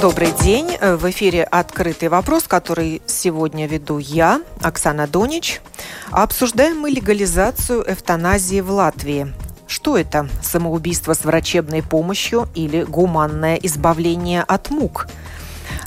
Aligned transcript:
Добрый 0.00 0.32
день. 0.42 0.76
В 0.78 1.08
эфире 1.10 1.42
«Открытый 1.42 2.10
вопрос», 2.10 2.44
который 2.44 3.00
сегодня 3.06 3.66
веду 3.66 3.96
я, 3.96 4.42
Оксана 4.60 5.06
Донич. 5.06 5.62
Обсуждаем 6.10 6.78
мы 6.78 6.90
легализацию 6.90 7.82
эвтаназии 7.90 8.60
в 8.60 8.70
Латвии. 8.70 9.32
Что 9.66 9.96
это? 9.96 10.28
Самоубийство 10.42 11.14
с 11.14 11.24
врачебной 11.24 11.82
помощью 11.82 12.46
или 12.54 12.82
гуманное 12.82 13.56
избавление 13.56 14.42
от 14.42 14.68
мук– 14.70 15.08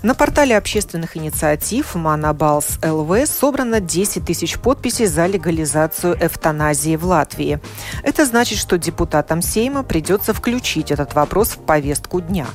на 0.01 0.15
портале 0.15 0.57
общественных 0.57 1.17
инициатив 1.17 1.95
Манабалс 1.95 2.79
ЛВ 2.81 3.27
собрано 3.27 3.81
10 3.81 4.25
тысяч 4.25 4.57
подписей 4.57 5.07
за 5.07 5.25
легализацию 5.25 6.17
эвтаназии 6.19 6.95
в 6.95 7.05
Латвии. 7.05 7.59
Это 8.03 8.25
значит, 8.25 8.59
что 8.59 8.77
депутатам 8.77 9.41
Сейма 9.41 9.83
придется 9.83 10.33
включить 10.33 10.91
этот 10.91 11.15
вопрос 11.15 11.49
в 11.49 11.65
повестку 11.65 12.21
дня. 12.21 12.47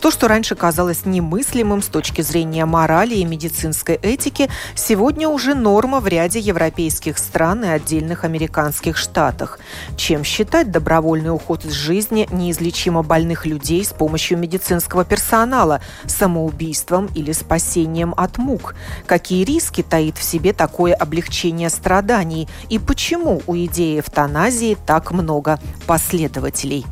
То, 0.00 0.12
что 0.12 0.28
раньше 0.28 0.54
казалось 0.54 1.04
немыслимым 1.04 1.82
с 1.82 1.86
точки 1.86 2.22
зрения 2.22 2.64
морали 2.64 3.16
и 3.16 3.24
медицинской 3.24 3.96
этики, 3.96 4.48
сегодня 4.76 5.28
уже 5.28 5.54
норма 5.54 5.98
в 5.98 6.06
ряде 6.06 6.38
европейских 6.38 7.18
стран 7.18 7.64
и 7.64 7.68
отдельных 7.68 8.22
американских 8.24 8.96
штатах. 8.96 9.58
Чем 9.96 10.22
считать 10.22 10.70
добровольный 10.70 11.34
уход 11.34 11.64
из 11.64 11.72
жизни 11.72 12.28
неизлечимо 12.30 13.02
больных 13.02 13.46
людей 13.46 13.84
с 13.84 13.92
помощью 13.92 14.38
медицинского 14.38 15.04
персонала, 15.04 15.80
самоубийство 16.06 16.83
убийством 16.84 17.08
или 17.14 17.32
спасением 17.32 18.14
от 18.16 18.38
мук? 18.38 18.74
Какие 19.06 19.44
риски 19.44 19.82
таит 19.82 20.18
в 20.18 20.22
себе 20.22 20.52
такое 20.52 20.94
облегчение 20.94 21.70
страданий? 21.70 22.48
И 22.70 22.78
почему 22.78 23.42
у 23.46 23.56
идеи 23.56 24.00
эвтаназии 24.00 24.76
так 24.86 25.12
много 25.12 25.58
последователей? 25.86 26.84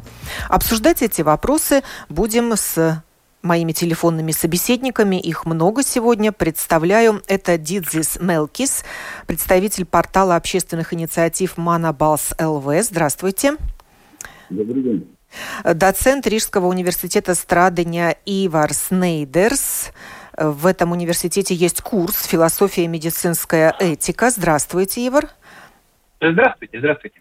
Обсуждать 0.49 1.03
эти 1.03 1.23
вопросы 1.23 1.83
будем 2.09 2.53
с 2.57 3.03
моими 3.43 3.73
телефонными 3.73 4.33
собеседниками. 4.33 5.17
Их 5.17 5.47
много 5.47 5.83
сегодня. 5.83 6.33
Представляю, 6.33 7.23
это 7.27 7.59
Дидзис 7.59 8.19
Мелкис, 8.21 8.84
представитель 9.27 9.84
портала 9.84 10.37
общественных 10.37 10.95
инициатив 10.95 11.56
Манабалс 11.56 12.34
ЛВ. 12.41 12.67
Здравствуйте. 12.83 13.56
Добрый 14.49 14.83
день 14.83 15.09
доцент 15.64 16.27
Рижского 16.27 16.66
университета 16.66 17.34
Страдания 17.34 18.16
Ивар 18.27 18.72
Снейдерс. 18.72 19.92
В 20.36 20.66
этом 20.66 20.92
университете 20.92 21.55
есть 21.55 21.83
курс 21.83 22.25
«Философия 22.25 22.84
и 22.84 22.88
медицинская 22.88 23.75
этика». 23.78 24.30
Здравствуйте, 24.30 25.06
Ивар. 25.06 25.28
Здравствуйте, 26.22 26.78
здравствуйте. 26.78 27.20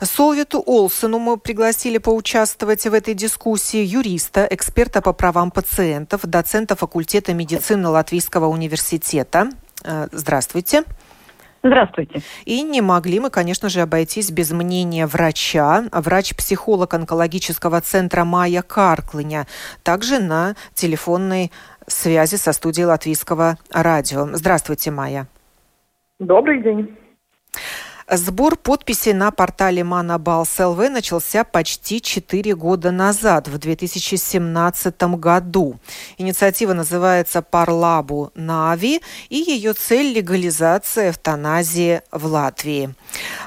Солвиту 0.00 0.62
Олсену 0.66 1.20
мы 1.20 1.36
пригласили 1.36 1.98
поучаствовать 1.98 2.84
в 2.84 2.92
этой 2.92 3.14
дискуссии 3.14 3.78
юриста, 3.78 4.46
эксперта 4.50 5.00
по 5.00 5.12
правам 5.12 5.52
пациентов, 5.52 6.22
доцента 6.22 6.74
факультета 6.74 7.32
медицины 7.32 7.88
Латвийского 7.88 8.46
университета. 8.46 9.50
Э, 9.84 10.08
здравствуйте. 10.10 10.80
Здравствуйте. 10.80 11.09
Здравствуйте. 11.62 12.22
И 12.46 12.62
не 12.62 12.80
могли 12.80 13.20
мы, 13.20 13.28
конечно 13.28 13.68
же, 13.68 13.82
обойтись 13.82 14.30
без 14.30 14.50
мнения 14.50 15.06
врача, 15.06 15.84
врач-психолог 15.92 16.94
онкологического 16.94 17.80
центра 17.82 18.24
Майя 18.24 18.62
Карклыня, 18.62 19.46
также 19.82 20.20
на 20.20 20.54
телефонной 20.72 21.52
связи 21.86 22.36
со 22.36 22.52
студией 22.52 22.86
Латвийского 22.86 23.58
радио. 23.70 24.28
Здравствуйте, 24.32 24.90
Майя. 24.90 25.26
Добрый 26.18 26.62
день. 26.62 26.96
Сбор 28.12 28.56
подписей 28.56 29.12
на 29.12 29.30
портале 29.30 29.84
ЛВ 29.84 30.90
начался 30.90 31.44
почти 31.44 32.02
4 32.02 32.56
года 32.56 32.90
назад, 32.90 33.46
в 33.46 33.56
2017 33.56 35.02
году. 35.14 35.78
Инициатива 36.18 36.72
называется 36.72 37.40
«Парлабу 37.40 38.32
Нави», 38.34 39.00
и 39.28 39.36
ее 39.36 39.74
цель– 39.74 40.12
легализация 40.16 41.10
эвтаназии 41.10 42.02
в 42.10 42.26
Латвии. 42.26 42.92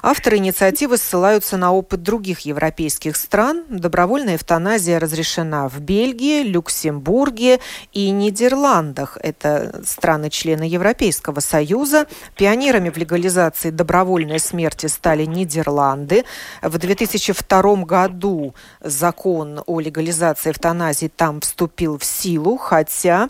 Авторы 0.02 0.38
инициативы 0.38 0.97
ссылаются 0.97 1.57
на 1.57 1.73
опыт 1.73 2.02
других 2.02 2.41
европейских 2.41 3.18
стран. 3.18 3.66
Добровольная 3.68 4.38
эвтаназия 4.38 4.97
разрешена 4.97 5.68
в 5.68 5.81
Бельгии, 5.81 6.41
Люксембурге 6.41 7.59
и 7.91 8.12
Нидерландах. 8.12 9.18
Это 9.22 9.81
страны-члены 9.85 10.63
Европейского 10.63 11.41
Союза. 11.41 12.07
Пионерами 12.38 12.90
в 12.90 12.96
легализации 12.96 13.69
добровольной 13.69 14.40
смерти 14.40 14.53
стали 14.88 15.25
Нидерланды. 15.25 16.25
В 16.62 16.78
2002 16.78 17.75
году 17.84 18.56
закон 18.81 19.62
о 19.66 19.80
легализации 19.80 20.52
эвтаназии 20.52 21.12
там 21.14 21.41
вступил 21.41 21.97
в 21.97 22.06
силу, 22.06 22.58
хотя 22.58 23.30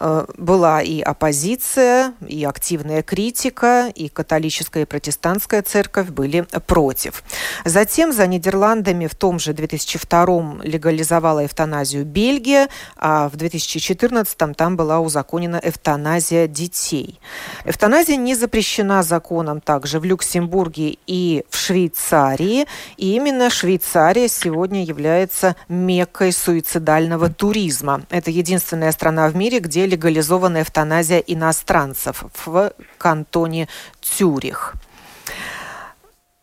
была 0.00 0.82
и 0.82 1.00
оппозиция, 1.00 2.14
и 2.26 2.44
активная 2.44 3.02
критика, 3.02 3.92
и 3.94 4.08
католическая 4.08 4.84
и 4.84 4.86
протестантская 4.86 5.62
церковь 5.62 6.08
были 6.08 6.46
против. 6.66 7.22
Затем 7.64 8.12
за 8.12 8.26
Нидерландами 8.26 9.06
в 9.06 9.14
том 9.14 9.38
же 9.38 9.52
2002 9.52 10.62
легализовала 10.62 11.44
эвтаназию 11.44 12.04
Бельгия, 12.04 12.68
а 12.96 13.28
в 13.28 13.36
2014 13.36 14.56
там 14.56 14.76
была 14.76 15.00
узаконена 15.00 15.60
эвтаназия 15.62 16.46
детей. 16.46 17.20
Эвтаназия 17.64 18.16
не 18.16 18.34
запрещена 18.34 19.02
законом 19.02 19.60
также 19.60 20.00
в 20.00 20.04
Люксембурге 20.04 20.96
и 21.06 21.44
в 21.50 21.56
Швейцарии, 21.56 22.66
и 22.96 23.14
именно 23.14 23.50
Швейцария 23.50 24.28
сегодня 24.28 24.84
является 24.84 25.56
меккой 25.68 26.32
суицидального 26.32 27.28
туризма. 27.28 28.02
Это 28.08 28.30
единственная 28.30 28.92
страна 28.92 29.28
в 29.28 29.36
мире, 29.36 29.60
где 29.60 29.89
легализована 29.90 30.62
эвтаназия 30.62 31.18
иностранцев 31.18 32.24
в 32.44 32.72
кантоне 32.98 33.68
Цюрих. 34.00 34.74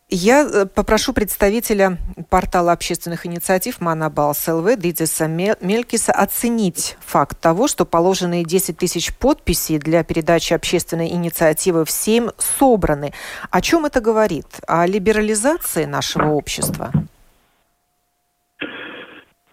Я 0.10 0.44
э, 0.44 0.66
попрошу 0.66 1.12
представителя 1.12 1.98
портала 2.30 2.72
общественных 2.72 3.26
инициатив 3.26 3.82
Манабалс 3.82 4.48
ЛВ 4.48 4.78
Дидиса 4.78 5.28
Мелькиса 5.28 6.14
оценить 6.14 6.96
факт 7.06 7.38
того, 7.42 7.68
что 7.68 7.86
положенные 7.86 8.46
10 8.46 8.78
тысяч 8.78 9.14
подписей 9.14 9.80
для 9.80 10.06
передачи 10.06 10.54
общественной 10.54 11.10
инициативы 11.10 11.84
в 11.84 11.92
Сейм 11.92 12.32
собраны. 12.38 13.12
О 13.52 13.60
чем 13.60 13.86
это 13.86 14.00
говорит? 14.00 14.48
О 14.66 14.86
либерализации 14.86 15.84
нашего 15.84 16.30
общества? 16.30 16.94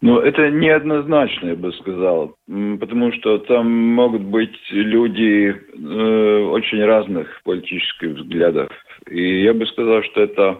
Ну, 0.04 0.18
это 0.18 0.50
неоднозначно, 0.50 1.48
я 1.48 1.56
бы 1.56 1.72
сказал, 1.72 2.36
потому 2.46 3.10
что 3.14 3.38
там 3.38 3.72
могут 3.72 4.20
быть 4.20 4.54
люди 4.68 5.48
э, 5.48 6.42
очень 6.44 6.84
разных 6.84 7.40
политических 7.42 8.10
взглядов. 8.10 8.68
И 9.08 9.42
я 9.42 9.54
бы 9.54 9.64
сказал, 9.64 10.02
что 10.02 10.20
это 10.20 10.58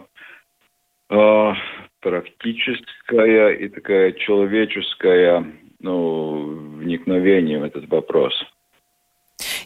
э, 1.11 1.53
практическая 2.01 3.49
и 3.51 3.69
такая 3.69 4.13
человеческая 4.13 5.45
ну, 5.79 6.79
вникновение 6.79 7.59
в 7.59 7.65
этот 7.65 7.87
вопрос. 7.87 8.33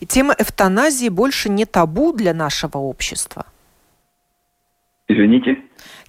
И 0.02 0.06
тема 0.06 0.36
эвтаназии 0.38 1.08
больше 1.08 1.48
не 1.48 1.66
табу 1.66 2.12
для 2.12 2.34
нашего 2.34 2.80
общества? 2.80 3.46
Извините? 5.08 5.58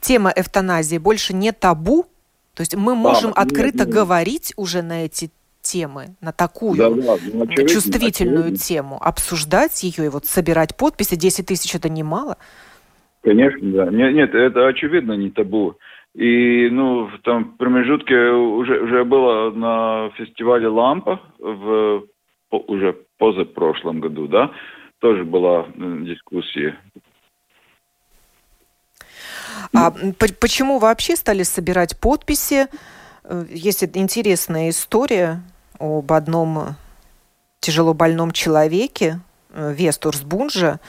Тема 0.01 0.33
эвтаназии 0.35 0.99
больше 0.99 1.35
не 1.35 1.53
табу 1.53 2.07
то 2.55 2.63
есть 2.63 2.77
мы 2.77 2.95
можем 2.95 3.33
да, 3.33 3.43
открыто 3.43 3.85
нет, 3.85 3.89
говорить 3.89 4.53
уже 4.57 4.83
на 4.83 5.05
эти 5.05 5.31
темы, 5.63 6.17
на 6.21 6.33
такую 6.33 6.77
да, 6.77 6.91
да, 6.91 6.97
ну, 6.97 7.43
очевидно, 7.43 7.69
чувствительную 7.69 8.39
очевидно. 8.47 8.59
тему, 8.59 8.99
обсуждать 9.01 9.83
ее 9.83 10.07
и 10.07 10.09
вот 10.09 10.25
собирать 10.25 10.77
подписи, 10.77 11.17
10 11.17 11.47
тысяч 11.47 11.75
это 11.75 11.89
немало? 11.89 12.37
Конечно, 13.23 13.61
да. 13.71 13.91
Нет, 13.91 14.15
нет, 14.15 14.35
это 14.35 14.67
очевидно 14.67 15.13
не 15.13 15.31
табу. 15.31 15.77
И, 16.15 16.69
ну, 16.71 17.09
там 17.23 17.45
в 17.45 17.57
промежутке 17.57 18.17
уже, 18.31 18.81
уже 18.81 19.05
было 19.05 19.51
на 19.51 20.11
фестивале 20.17 20.67
«Лампа» 20.67 21.21
в 21.39 22.05
уже 22.51 22.97
позапрошлом 23.19 24.01
году, 24.01 24.27
да, 24.27 24.51
тоже 24.99 25.25
была 25.25 25.67
дискуссия 25.77 26.77
а 29.75 29.91
почему 29.91 30.79
вообще 30.79 31.17
стали 31.17 31.43
собирать 31.43 31.97
подписи? 31.97 32.67
Э, 33.25 33.47
есть 33.49 33.85
интересная 33.85 34.71
история 34.71 35.43
об 35.79 36.13
одном 36.13 36.77
тяжело 37.61 37.95
больном 37.95 38.33
человеке, 38.33 39.21
э, 39.51 39.73
Вестурс 39.77 40.23
Бунжа, 40.23 40.81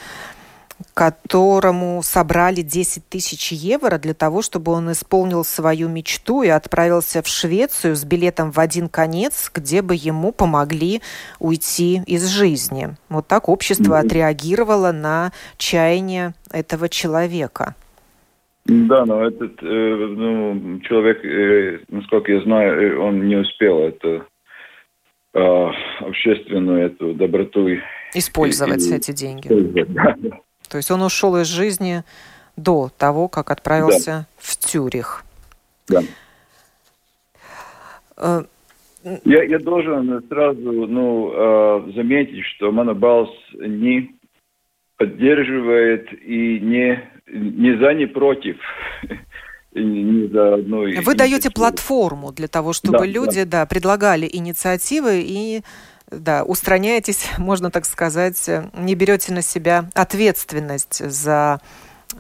которому 0.94 2.02
собрали 2.04 2.62
10 2.62 3.08
тысяч 3.08 3.52
евро 3.52 3.98
для 3.98 4.14
того, 4.14 4.42
чтобы 4.42 4.72
он 4.72 4.92
исполнил 4.92 5.46
свою 5.46 5.90
мечту 5.90 6.42
и 6.42 6.48
отправился 6.48 7.22
в 7.22 7.28
Швецию 7.28 7.96
с 7.96 8.04
билетом 8.04 8.52
в 8.52 8.60
один 8.60 8.90
конец, 8.90 9.52
где 9.54 9.82
бы 9.82 9.96
ему 9.96 10.32
помогли 10.32 11.02
уйти 11.40 12.02
из 12.06 12.26
жизни. 12.26 12.96
Вот 13.10 13.28
так 13.28 13.50
общество 13.50 13.96
mm-hmm. 13.96 14.06
отреагировало 14.06 14.92
на 14.92 15.32
чаяние 15.58 16.34
этого 16.52 16.90
человека. 16.90 17.76
Да, 18.66 19.06
но 19.06 19.26
этот 19.26 19.62
э, 19.62 19.66
ну, 19.66 20.80
человек, 20.82 21.26
э, 21.26 21.80
насколько 21.90 22.32
я 22.32 22.42
знаю, 22.42 22.82
э, 22.82 22.98
он 22.98 23.28
не 23.28 23.36
успел 23.36 23.80
это 23.80 24.26
э, 25.34 25.68
общественную 26.02 26.86
эту 26.86 27.14
доброту 27.14 27.68
использовать 28.14 28.86
и, 28.86 28.96
эти 28.96 29.12
деньги. 29.12 29.48
Да, 29.50 30.16
да. 30.18 30.38
То 30.70 30.78
есть 30.78 30.92
он 30.92 31.02
ушел 31.02 31.38
из 31.38 31.48
жизни 31.48 32.04
до 32.56 32.90
того, 32.98 33.28
как 33.28 33.50
отправился 33.50 34.12
да. 34.12 34.28
в 34.38 34.58
Тюрих. 34.58 35.24
Да. 35.88 36.02
Э, 38.18 38.44
я, 39.26 39.44
я 39.44 39.60
должен 39.60 40.24
сразу 40.30 40.60
ну, 40.62 41.32
э, 41.34 41.92
заметить, 41.96 42.46
что 42.46 42.72
Монобалс 42.72 43.32
не 43.54 44.16
поддерживает 44.98 46.14
и 46.24 46.60
не, 46.60 47.04
не 47.32 47.78
за, 47.78 47.94
не 47.94 48.06
против. 48.06 48.58
не 49.74 50.28
за 50.28 50.56
одной 50.56 50.98
Вы 50.98 51.16
даете 51.16 51.50
платформу 51.50 52.32
для 52.32 52.48
того, 52.48 52.74
чтобы 52.74 53.00
да, 53.00 53.06
люди 53.06 53.44
да. 53.44 53.62
Да, 53.62 53.66
предлагали 53.66 54.30
инициативы 54.32 55.22
и 55.24 55.62
да, 56.12 56.44
устраняетесь, 56.44 57.30
можно 57.38 57.72
так 57.72 57.86
сказать, 57.86 58.50
не 58.78 58.96
берете 58.96 59.34
на 59.34 59.42
себя 59.42 59.86
ответственность 59.96 61.04
за 61.10 61.60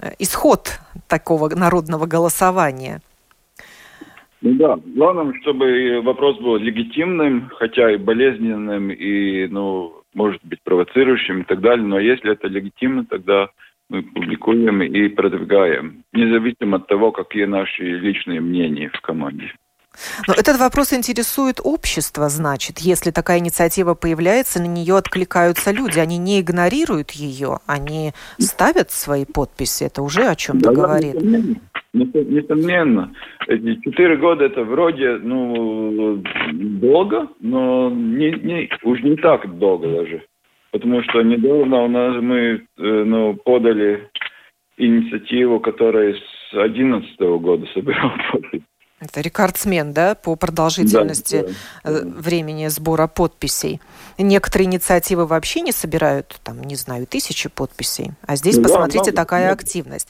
э, 0.01 0.11
исход 0.19 0.79
такого 1.07 1.49
народного 1.49 2.05
голосования. 2.05 3.01
Ну 4.41 4.55
да, 4.55 4.79
главное, 4.95 5.33
чтобы 5.41 6.01
вопрос 6.01 6.39
был 6.39 6.55
легитимным, 6.55 7.51
хотя 7.57 7.91
и 7.91 7.97
болезненным, 7.97 8.89
и, 8.89 9.47
ну, 9.47 10.01
может 10.15 10.43
быть, 10.43 10.59
провоцирующим 10.63 11.41
и 11.41 11.43
так 11.43 11.61
далее, 11.61 11.85
но 11.85 11.99
если 11.99 12.31
это 12.31 12.47
легитимно, 12.47 13.05
тогда 13.05 13.49
мы 13.91 14.03
публикуем 14.03 14.81
и 14.81 15.09
продвигаем, 15.09 16.03
независимо 16.13 16.77
от 16.77 16.87
того, 16.87 17.11
какие 17.11 17.45
наши 17.45 17.83
личные 17.83 18.39
мнения 18.39 18.89
в 18.93 19.01
команде. 19.01 19.51
Но 20.25 20.33
этот 20.33 20.57
вопрос 20.57 20.93
интересует 20.93 21.59
общество, 21.61 22.29
значит, 22.29 22.79
если 22.79 23.11
такая 23.11 23.39
инициатива 23.39 23.93
появляется, 23.93 24.61
на 24.61 24.67
нее 24.67 24.95
откликаются 24.95 25.71
люди, 25.71 25.99
они 25.99 26.17
не 26.17 26.39
игнорируют 26.39 27.11
ее, 27.11 27.59
они 27.67 28.13
ставят 28.39 28.91
свои 28.91 29.25
подписи, 29.25 29.83
это 29.83 30.01
уже 30.01 30.27
о 30.27 30.35
чем-то 30.35 30.69
да, 30.69 30.73
говорит. 30.73 31.15
Несомненно. 31.93 33.11
Эти 33.47 33.81
четыре 33.81 34.15
года 34.15 34.45
это 34.45 34.63
вроде, 34.63 35.17
ну, 35.17 36.23
долго, 36.53 37.27
но 37.41 37.89
не, 37.89 38.31
не, 38.31 38.69
уж 38.83 39.03
не 39.03 39.17
так 39.17 39.57
долго 39.59 39.89
даже. 39.89 40.23
Потому 40.71 41.03
что 41.03 41.21
недавно 41.21 41.83
у 41.83 41.87
нас 41.87 42.21
мы 42.21 42.37
э, 42.37 42.59
ну, 42.77 43.35
подали 43.35 44.09
инициативу, 44.77 45.59
которая 45.59 46.13
с 46.13 46.53
2011 46.53 47.19
года 47.41 47.67
собирала 47.73 48.17
подписи. 48.31 48.63
Это 49.01 49.19
рекордсмен, 49.21 49.93
да, 49.93 50.13
по 50.13 50.35
продолжительности 50.35 51.47
да, 51.83 51.91
да, 51.91 52.05
времени 52.05 52.67
сбора 52.67 53.07
подписей. 53.07 53.81
Некоторые 54.19 54.67
инициативы 54.67 55.25
вообще 55.25 55.61
не 55.61 55.71
собирают, 55.71 56.39
там, 56.43 56.61
не 56.61 56.75
знаю, 56.75 57.07
тысячи 57.07 57.49
подписей. 57.49 58.11
А 58.27 58.35
здесь, 58.35 58.57
да, 58.57 58.63
посмотрите, 58.63 59.11
да, 59.11 59.23
такая 59.23 59.47
да. 59.47 59.53
активность. 59.53 60.09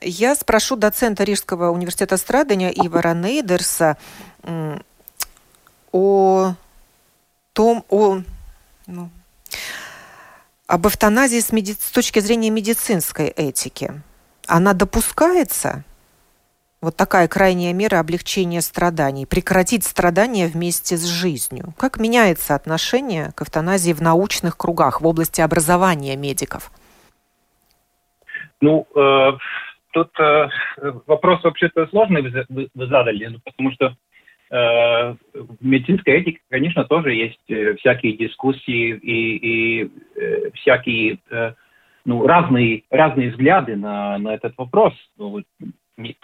Я 0.00 0.34
спрошу 0.34 0.76
доцента 0.76 1.24
Рижского 1.24 1.70
университета 1.70 2.16
страдания 2.16 2.72
Ивара 2.74 3.12
Нейдерса 3.12 3.98
о 5.92 6.54
том, 7.52 7.84
о, 7.90 8.22
ну, 8.86 9.10
об 10.66 10.86
эвтаназии 10.86 11.40
с, 11.40 11.52
меди... 11.52 11.72
с 11.72 11.90
точки 11.90 12.20
зрения 12.20 12.50
медицинской 12.50 13.28
этики. 13.28 13.92
Она 14.46 14.72
допускается? 14.72 15.84
вот 16.84 16.96
такая 16.96 17.26
крайняя 17.28 17.72
мера 17.72 17.98
облегчения 17.98 18.60
страданий, 18.60 19.26
прекратить 19.26 19.84
страдания 19.84 20.46
вместе 20.46 20.96
с 20.96 21.04
жизнью. 21.04 21.72
Как 21.78 21.98
меняется 21.98 22.54
отношение 22.54 23.32
к 23.34 23.42
эвтаназии 23.42 23.92
в 23.92 24.02
научных 24.02 24.56
кругах, 24.56 25.00
в 25.00 25.06
области 25.06 25.40
образования 25.40 26.14
медиков? 26.16 26.70
Ну, 28.60 28.86
э, 28.94 29.32
тут 29.92 30.10
э, 30.20 30.48
вопрос 31.06 31.42
вообще-то 31.42 31.86
сложный 31.86 32.22
вы, 32.22 32.68
вы, 32.74 32.86
задали, 32.86 33.26
ну, 33.26 33.40
потому 33.42 33.72
что 33.72 33.96
в 34.50 35.16
медицинской 35.60 36.14
этике, 36.14 36.40
конечно, 36.50 36.84
тоже 36.84 37.14
есть 37.14 37.40
э, 37.48 37.74
всякие 37.76 38.16
дискуссии 38.16 38.90
и, 38.90 39.36
и 39.36 39.90
э, 40.16 40.50
всякие 40.54 41.18
э, 41.30 41.54
ну, 42.04 42.26
разные, 42.26 42.84
разные 42.90 43.30
взгляды 43.30 43.76
на, 43.76 44.18
на 44.18 44.34
этот 44.34 44.56
вопрос. 44.58 44.92
Ну, 45.16 45.42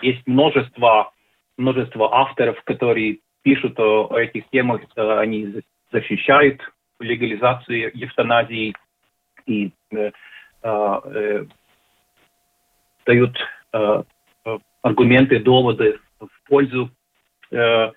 есть 0.03 0.27
множество, 0.27 1.13
множество 1.57 2.15
авторов, 2.15 2.63
которые 2.65 3.19
пишут 3.43 3.79
о, 3.81 4.09
о 4.11 4.19
этих 4.19 4.49
темах, 4.51 4.83
они 4.97 5.63
защищают 5.91 6.61
легализацию 6.99 7.91
эвтаназии 8.05 8.75
и 9.47 9.73
э, 9.93 10.11
э, 10.63 11.45
дают 13.07 13.37
э, 13.73 14.03
аргументы, 14.83 15.41
доводы 15.41 15.99
в 16.21 16.49
пользу 16.49 16.91
э, 17.51 17.91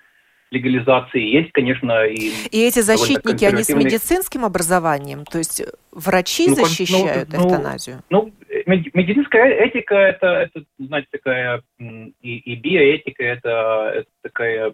легализации. 0.53 1.21
Есть, 1.21 1.51
конечно, 1.51 2.05
и... 2.05 2.31
И 2.51 2.67
эти 2.67 2.79
защитники, 2.79 3.43
они 3.45 3.63
с 3.63 3.69
медицинским 3.69 4.45
образованием? 4.45 5.25
То 5.25 5.39
есть 5.39 5.63
врачи 5.91 6.47
ну, 6.47 6.55
защищают 6.55 7.29
ну, 7.33 7.39
эвтаназию? 7.39 8.03
Ну, 8.09 8.31
медицинская 8.65 9.45
этика 9.65 9.95
это, 9.95 10.27
это 10.27 10.63
знаете, 10.77 11.07
такая 11.11 11.61
и, 11.79 12.37
и 12.37 12.55
биоэтика 12.55 13.23
это, 13.23 13.93
это 13.95 14.09
такая 14.21 14.73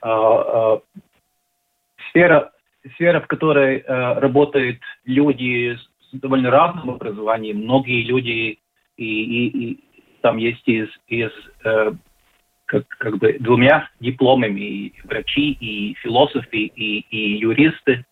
а, 0.00 0.10
а, 0.10 0.80
сфера, 2.10 2.52
сфера, 2.94 3.20
в 3.20 3.26
которой 3.26 3.78
а, 3.78 4.20
работают 4.20 4.78
люди 5.04 5.76
с 5.76 6.18
довольно 6.18 6.50
разным 6.50 6.90
образованием. 6.90 7.58
Многие 7.58 8.02
люди 8.02 8.58
и, 8.96 9.04
и, 9.04 9.46
и 9.48 9.84
там 10.22 10.36
есть 10.38 10.66
из, 10.66 10.88
из 11.06 11.30
э, 11.64 11.92
как, 12.68 12.86
как 12.88 13.18
бы 13.18 13.36
двумя 13.40 13.90
дипломами 13.98 14.60
и 14.60 14.94
врачи, 15.04 15.52
и 15.52 15.94
философы, 16.02 16.56
и, 16.56 17.00
и 17.10 17.38
юристы 17.38 18.04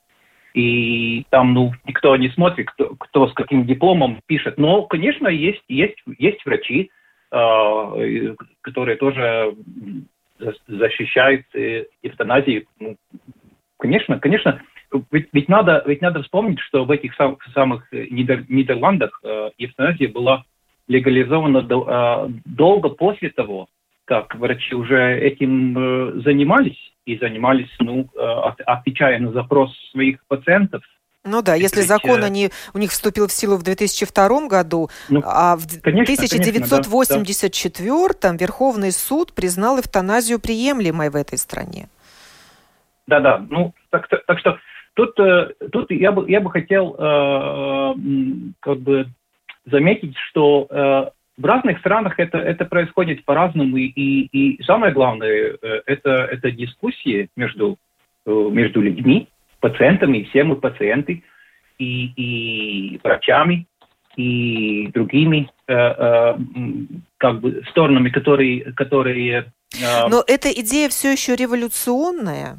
и 0.56 1.26
там, 1.28 1.52
ну, 1.52 1.72
никто 1.84 2.16
не 2.16 2.30
смотрит, 2.30 2.70
кто, 2.70 2.94
кто 2.94 3.28
с 3.28 3.34
каким 3.34 3.66
дипломом 3.66 4.20
пишет. 4.24 4.56
Но, 4.56 4.84
конечно, 4.84 5.28
есть, 5.28 5.62
есть, 5.68 6.02
есть 6.18 6.44
врачи, 6.46 6.90
э, 7.30 8.34
которые 8.62 8.96
тоже 8.96 9.54
защищают 10.66 11.44
э, 11.54 11.84
эвтаназию. 12.02 12.64
Ну, 12.80 12.96
конечно, 13.78 14.18
конечно, 14.18 14.62
ведь, 15.10 15.28
ведь, 15.34 15.48
надо, 15.48 15.82
ведь 15.84 16.00
надо 16.00 16.22
вспомнить, 16.22 16.60
что 16.60 16.86
в 16.86 16.90
этих 16.90 17.14
сам, 17.16 17.36
самых 17.52 17.86
Нидер, 17.92 18.46
Нидерландах 18.48 19.20
э, 19.22 19.50
эвтаназия 19.58 20.08
была 20.08 20.44
легализована 20.88 21.60
до, 21.60 22.28
э, 22.28 22.32
долго 22.46 22.88
после 22.88 23.28
того, 23.28 23.68
как 24.06 24.34
врачи 24.36 24.74
уже 24.74 25.18
этим 25.18 25.76
э, 25.76 26.20
занимались 26.22 26.78
и 27.04 27.18
занимались, 27.18 27.70
ну, 27.78 28.08
э, 28.14 28.52
отвечая 28.64 29.18
на 29.18 29.32
запрос 29.32 29.70
своих 29.92 30.24
пациентов. 30.26 30.82
Ну 31.24 31.42
да, 31.42 31.56
если 31.56 31.80
Ведь, 31.80 31.88
закон 31.88 32.22
э, 32.22 32.26
они, 32.26 32.50
у 32.72 32.78
них 32.78 32.90
вступил 32.90 33.26
в 33.26 33.32
силу 33.32 33.56
в 33.56 33.64
2002 33.64 34.46
году, 34.46 34.88
ну, 35.08 35.22
а 35.24 35.56
в 35.56 35.66
конечно, 35.82 36.14
1984 36.14 37.72
конечно, 37.74 38.18
да, 38.22 38.30
да. 38.30 38.36
Верховный 38.44 38.92
суд 38.92 39.32
признал 39.34 39.80
эвтаназию 39.80 40.40
приемлемой 40.40 41.10
в 41.10 41.16
этой 41.16 41.36
стране. 41.36 41.88
Да-да, 43.08 43.44
ну 43.50 43.74
так, 43.90 44.08
так, 44.08 44.24
так 44.24 44.38
что 44.38 44.58
тут, 44.94 45.18
э, 45.18 45.52
тут 45.72 45.90
я 45.90 46.12
бы, 46.12 46.30
я 46.30 46.40
бы 46.40 46.50
хотел 46.50 46.94
э, 46.96 47.94
как 48.60 48.78
бы 48.78 49.08
заметить, 49.64 50.16
что 50.28 50.68
э, 50.70 51.10
в 51.36 51.44
разных 51.44 51.78
странах 51.80 52.18
это, 52.18 52.38
это 52.38 52.64
происходит 52.64 53.24
по-разному, 53.24 53.76
и, 53.76 53.86
и, 53.86 54.62
самое 54.64 54.92
главное, 54.92 55.56
э, 55.60 55.82
это, 55.86 56.10
это 56.10 56.50
дискуссии 56.50 57.28
между, 57.36 57.78
э, 58.24 58.30
между 58.30 58.80
людьми, 58.80 59.28
пациентами, 59.60 60.26
все 60.30 60.44
мы 60.44 60.56
пациенты, 60.56 61.22
и, 61.78 62.06
и 62.16 63.00
врачами, 63.02 63.66
и 64.16 64.88
другими 64.94 65.50
э, 65.66 65.74
э, 65.74 66.36
как 67.18 67.40
бы 67.40 67.62
сторонами, 67.70 68.08
которые... 68.08 68.72
которые 68.72 69.52
э, 69.78 70.08
Но 70.08 70.24
эта 70.26 70.50
идея 70.50 70.88
все 70.88 71.12
еще 71.12 71.36
революционная. 71.36 72.56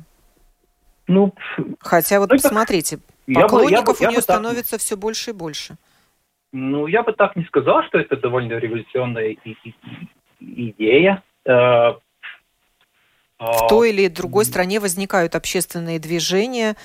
Ну, 1.08 1.34
Хотя 1.80 2.20
вот 2.20 2.30
ну, 2.30 2.36
посмотрите, 2.36 3.00
поклонников 3.34 3.72
я 3.72 3.82
бы, 3.82 3.86
я 4.02 4.08
бы, 4.08 4.08
у 4.08 4.12
нее 4.12 4.22
становится 4.22 4.72
так... 4.72 4.82
все 4.82 4.98
больше 4.98 5.32
и 5.32 5.34
больше. 5.34 5.78
Ну, 6.52 6.88
я 6.88 7.04
бы 7.04 7.14
так 7.14 7.36
не 7.36 7.44
сказал, 7.46 7.84
что 7.84 8.00
это 8.00 8.18
довольно 8.18 8.54
революционная 8.54 9.38
идея. 10.40 11.24
Э, 11.46 11.94
в 13.40 13.68
той 13.70 13.92
или 13.92 14.08
другой 14.08 14.46
стране 14.46 14.80
возникают 14.80 15.36
общественные 15.36 16.00
движения 16.00 16.76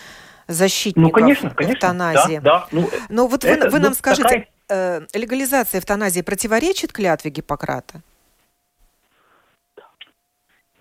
защитников 0.48 1.02
ну, 1.02 1.10
конечно, 1.10 1.50
конечно, 1.50 1.76
эвтаназии. 1.76 2.38
Да, 2.38 2.60
да. 2.60 2.68
Ну, 2.72 2.88
Но 3.08 3.26
вот 3.26 3.44
это, 3.44 3.66
вы, 3.66 3.70
вы 3.70 3.78
ну, 3.78 3.84
нам 3.84 3.94
скажите, 3.94 4.22
такая... 4.22 4.48
э, 4.68 5.00
легализация 5.14 5.80
эвтаназии 5.80 6.20
противоречит 6.20 6.92
клятве 6.92 7.30
Гиппократа? 7.30 8.02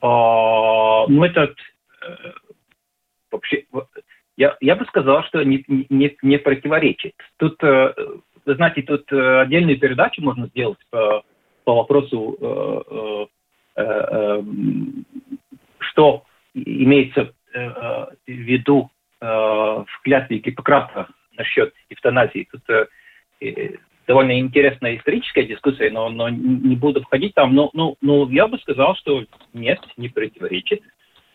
А, 0.01 1.05
ну, 1.07 1.23
это 1.23 1.53
э, 2.01 2.15
вообще, 3.31 3.65
я, 4.35 4.57
я 4.59 4.75
бы 4.75 4.85
сказал, 4.85 5.23
что 5.25 5.43
не, 5.43 5.63
не, 5.67 6.17
не 6.21 6.37
противоречит. 6.37 7.13
Тут, 7.37 7.63
э, 7.63 7.93
вы 8.45 8.55
знаете, 8.55 8.81
тут 8.81 9.11
э, 9.11 9.41
отдельную 9.41 9.79
передачу 9.79 10.21
можно 10.21 10.47
сделать 10.47 10.79
по, 10.89 11.23
по 11.63 11.75
вопросу 11.75 12.37
э, 12.39 13.25
э, 13.75 13.83
э, 13.83 14.43
что 15.79 16.23
имеется 16.53 17.33
э, 17.53 17.69
в 17.69 18.09
виду 18.27 18.89
в 19.19 19.87
клятве 20.03 20.39
Гиппократа 20.39 21.07
насчет 21.37 21.75
эвтаназии. 21.91 22.47
Тут 22.51 22.63
довольно 24.07 24.39
интересная 24.39 24.97
историческая 24.97 25.43
дискуссия, 25.43 25.91
но, 25.91 26.09
но 26.09 26.27
не 26.27 26.75
буду 26.75 27.03
входить 27.03 27.35
там. 27.35 27.53
Но, 27.53 27.69
но, 27.73 27.95
но 28.01 28.27
я 28.31 28.47
бы 28.47 28.57
сказал, 28.57 28.95
что 28.95 29.23
нет, 29.53 29.79
не 29.95 30.09
противоречит. 30.09 30.81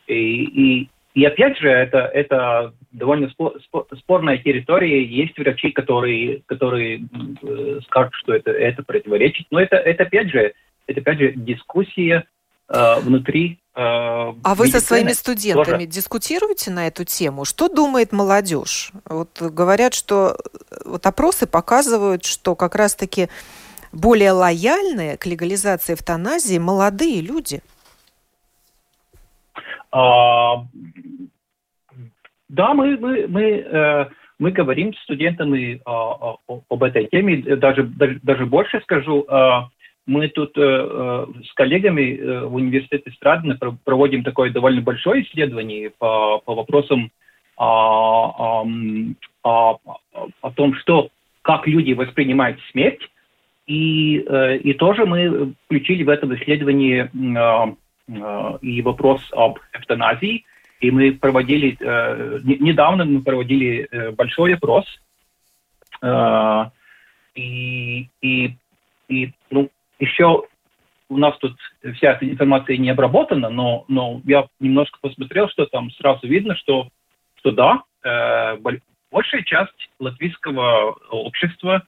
И, 0.08 0.42
и, 0.42 0.90
и 1.16 1.24
опять 1.24 1.56
же, 1.58 1.70
это, 1.70 2.00
это 2.12 2.74
довольно 2.92 3.30
спор, 3.30 3.54
спорная 3.96 4.36
территория. 4.36 5.02
Есть 5.02 5.38
врачи, 5.38 5.70
которые, 5.70 6.42
которые 6.44 7.08
э, 7.42 7.80
скажут, 7.86 8.12
что 8.16 8.34
это, 8.34 8.50
это 8.50 8.82
противоречит. 8.82 9.46
Но 9.50 9.58
это, 9.58 9.76
это 9.76 10.02
опять 10.02 10.28
же, 10.28 10.52
это 10.86 11.00
опять 11.00 11.18
же 11.18 11.32
дискуссия 11.32 12.26
э, 12.68 13.00
внутри 13.00 13.58
а 13.78 14.54
вы 14.54 14.68
со 14.68 14.80
своими 14.80 15.12
студентами 15.12 15.84
тоже. 15.84 15.86
дискутируете 15.86 16.70
на 16.70 16.86
эту 16.86 17.04
тему? 17.04 17.44
Что 17.44 17.68
думает 17.68 18.10
молодежь? 18.10 18.90
Вот 19.04 19.38
говорят, 19.38 19.92
что 19.92 20.38
вот 20.86 21.04
опросы 21.04 21.46
показывают, 21.46 22.24
что 22.24 22.56
как 22.56 22.74
раз-таки 22.74 23.28
более 23.92 24.32
лояльные 24.32 25.18
к 25.18 25.26
легализации 25.26 25.92
эвтаназии 25.92 26.56
молодые 26.56 27.20
люди. 27.20 27.60
А, 29.96 30.66
да, 32.50 32.74
мы, 32.74 32.98
мы, 32.98 33.26
мы, 33.28 33.42
э, 33.42 34.06
мы 34.38 34.50
говорим 34.50 34.92
с 34.92 34.98
студентами 35.04 35.80
а, 35.86 36.34
а, 36.36 36.36
об 36.68 36.82
этой 36.82 37.06
теме. 37.06 37.38
Даже, 37.56 37.84
даже, 38.22 38.44
больше 38.44 38.80
скажу, 38.82 39.26
мы 40.06 40.28
тут 40.28 40.56
э, 40.58 40.60
э, 40.60 41.26
с 41.48 41.52
коллегами 41.54 42.44
в 42.44 42.54
университете 42.56 43.10
Страдина 43.12 43.58
проводим 43.84 44.22
такое 44.22 44.50
довольно 44.50 44.82
большое 44.82 45.22
исследование 45.24 45.90
по, 45.98 46.40
по 46.44 46.54
вопросам 46.54 47.10
о, 47.56 48.66
о, 49.42 49.78
о, 50.42 50.50
том, 50.50 50.74
что, 50.74 51.08
как 51.40 51.66
люди 51.66 51.94
воспринимают 51.94 52.60
смерть. 52.70 53.00
И, 53.66 54.18
и 54.18 54.74
тоже 54.74 55.06
мы 55.06 55.54
включили 55.64 56.04
в 56.04 56.10
это 56.10 56.32
исследование 56.36 57.10
и 58.08 58.82
вопрос 58.82 59.22
об 59.32 59.58
эвтаназии. 59.72 60.44
И 60.80 60.90
мы 60.90 61.12
проводили, 61.12 61.76
э, 61.80 62.40
недавно 62.44 63.04
мы 63.04 63.22
проводили 63.22 63.88
э, 63.90 64.10
большой 64.12 64.54
опрос. 64.54 64.84
Э, 66.02 66.66
и, 67.34 68.08
и, 68.20 68.56
и 69.08 69.32
ну, 69.50 69.70
еще 69.98 70.44
у 71.08 71.16
нас 71.16 71.36
тут 71.38 71.56
вся 71.94 72.12
эта 72.12 72.28
информация 72.28 72.76
не 72.76 72.90
обработана, 72.90 73.48
но, 73.48 73.84
но 73.88 74.20
я 74.24 74.46
немножко 74.60 74.98
посмотрел, 75.00 75.48
что 75.48 75.66
там 75.66 75.90
сразу 75.92 76.26
видно, 76.26 76.56
что, 76.56 76.88
что 77.36 77.52
да, 77.52 77.82
э, 78.02 78.56
большая 79.10 79.42
часть 79.42 79.90
латвийского 79.98 80.92
общества 81.10 81.86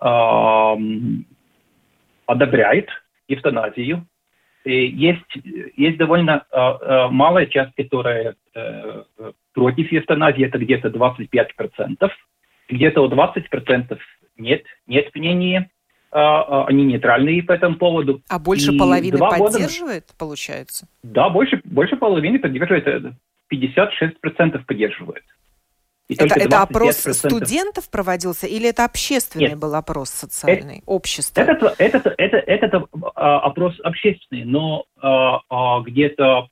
э, 0.00 0.76
одобряет 2.26 2.88
эвтаназию. 3.26 4.06
И 4.64 4.86
есть, 4.86 5.22
есть 5.76 5.98
довольно 5.98 6.44
э, 6.50 6.58
э, 6.58 7.08
малая 7.08 7.46
часть, 7.46 7.74
которая 7.74 8.34
э, 8.54 9.04
против 9.54 9.92
эвтаназии, 9.92 10.44
это 10.44 10.58
где-то 10.58 10.88
25%. 10.88 12.10
Где-то 12.68 13.00
у 13.00 13.08
20% 13.08 13.98
нет, 14.36 14.62
нет 14.86 15.14
мнения. 15.14 15.70
А, 16.10 16.62
а, 16.62 16.66
они 16.66 16.84
нейтральные 16.84 17.42
по 17.42 17.52
этому 17.52 17.76
поводу. 17.76 18.22
А 18.28 18.38
больше 18.38 18.72
и 18.72 18.78
половины 18.78 19.18
поддерживает, 19.18 20.04
года... 20.04 20.14
получается? 20.18 20.88
Да, 21.02 21.28
больше, 21.28 21.60
больше 21.64 21.96
половины 21.96 22.38
поддерживает, 22.38 23.14
56% 23.52 24.64
поддерживает. 24.64 25.24
И 26.08 26.14
это, 26.14 26.40
это 26.40 26.62
опрос 26.62 26.96
студентов 26.96 27.90
проводился 27.90 28.46
или 28.46 28.68
это 28.68 28.84
общественный 28.84 29.50
Нет. 29.50 29.58
был 29.58 29.74
опрос 29.74 30.10
социальный, 30.10 30.78
это, 30.78 30.84
общество? 30.86 31.40
Это, 31.40 31.74
это, 31.78 32.14
это, 32.14 32.14
это, 32.16 32.36
это 32.66 32.86
а, 33.14 33.40
опрос 33.40 33.78
общественный, 33.84 34.44
но 34.44 34.84
а, 35.00 35.40
а, 35.50 35.80
где-то 35.80 36.48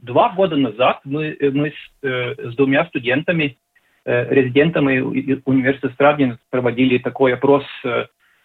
два 0.00 0.30
года 0.30 0.56
назад 0.56 1.00
мы, 1.04 1.36
мы 1.52 1.68
с, 1.68 2.06
э, 2.06 2.50
с 2.50 2.56
двумя 2.56 2.86
студентами, 2.86 3.58
э, 4.06 4.34
резидентами 4.34 4.98
университета 5.44 5.92
Страдин 5.92 6.38
проводили 6.48 6.96
такой 6.96 7.34
опрос 7.34 7.64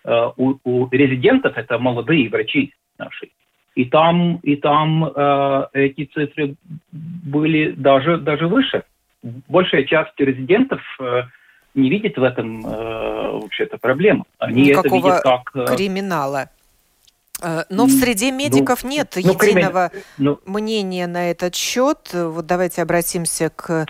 Э, 0.05 0.29
у, 0.35 0.55
у 0.63 0.89
резидентов 0.91 1.57
это 1.57 1.79
молодые 1.79 2.29
врачи 2.29 2.73
наши. 2.97 3.29
И 3.75 3.85
там, 3.85 4.37
и 4.43 4.55
там 4.55 5.05
э, 5.05 5.67
эти 5.73 6.05
цифры 6.05 6.55
были 6.91 7.71
даже, 7.71 8.17
даже 8.17 8.47
выше. 8.47 8.83
Большая 9.23 9.85
часть 9.85 10.19
резидентов 10.19 10.81
э, 10.99 11.23
не 11.75 11.89
видит 11.89 12.17
в 12.17 12.23
этом 12.23 12.65
э, 12.65 13.31
вообще-то 13.39 13.77
проблему. 13.77 14.25
Они 14.37 14.63
Никакого 14.63 14.87
это 14.87 14.95
видят 14.95 15.23
как... 15.23 15.55
Э, 15.55 15.75
криминала. 15.75 16.49
Но 17.69 17.87
в 17.87 17.89
среде 17.89 18.31
ну, 18.31 18.37
медиков 18.37 18.83
ну, 18.83 18.89
нет 18.89 19.13
ну, 19.15 19.21
единого 19.21 19.91
ну, 20.17 20.39
мнения 20.45 21.07
на 21.07 21.29
этот 21.29 21.55
счет. 21.55 22.11
Вот 22.13 22.45
давайте 22.45 22.81
обратимся 22.81 23.49
к 23.49 23.85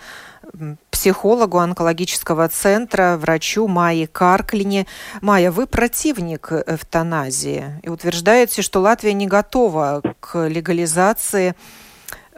психологу 0.89 1.59
онкологического 1.59 2.47
центра, 2.49 3.17
врачу 3.17 3.67
Майе 3.67 4.07
Карклине. 4.07 4.87
Майя, 5.21 5.51
вы 5.51 5.67
противник 5.67 6.51
эвтаназии 6.51 7.79
и 7.83 7.89
утверждаете, 7.89 8.61
что 8.61 8.79
Латвия 8.79 9.13
не 9.13 9.27
готова 9.27 10.01
к 10.19 10.47
легализации 10.47 11.55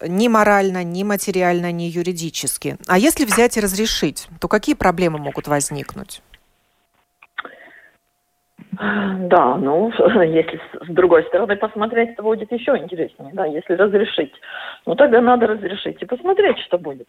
ни 0.08 0.28
морально, 0.28 0.84
ни 0.84 1.04
материально, 1.04 1.72
ни 1.72 1.84
юридически. 1.84 2.78
А 2.88 2.98
если 2.98 3.26
взять 3.26 3.58
и 3.58 3.62
разрешить, 3.62 4.28
то 4.40 4.48
какие 4.48 4.76
проблемы 4.76 5.20
могут 5.20 5.48
возникнуть? 5.48 6.22
Да, 8.80 9.56
ну, 9.56 9.92
если 10.24 10.60
с 10.82 10.88
другой 10.90 11.24
стороны 11.26 11.56
посмотреть, 11.56 12.16
то 12.16 12.24
будет 12.24 12.52
еще 12.52 12.78
интереснее, 12.78 13.32
да, 13.34 13.46
если 13.46 13.74
разрешить. 13.74 14.34
Ну, 14.86 14.96
тогда 14.96 15.22
надо 15.22 15.48
разрешить 15.48 16.02
и 16.02 16.06
посмотреть, 16.06 16.60
что 16.60 16.78
будет. 16.78 17.08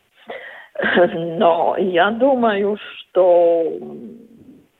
Но 1.15 1.77
я 1.79 2.11
думаю, 2.11 2.79
что 2.79 3.73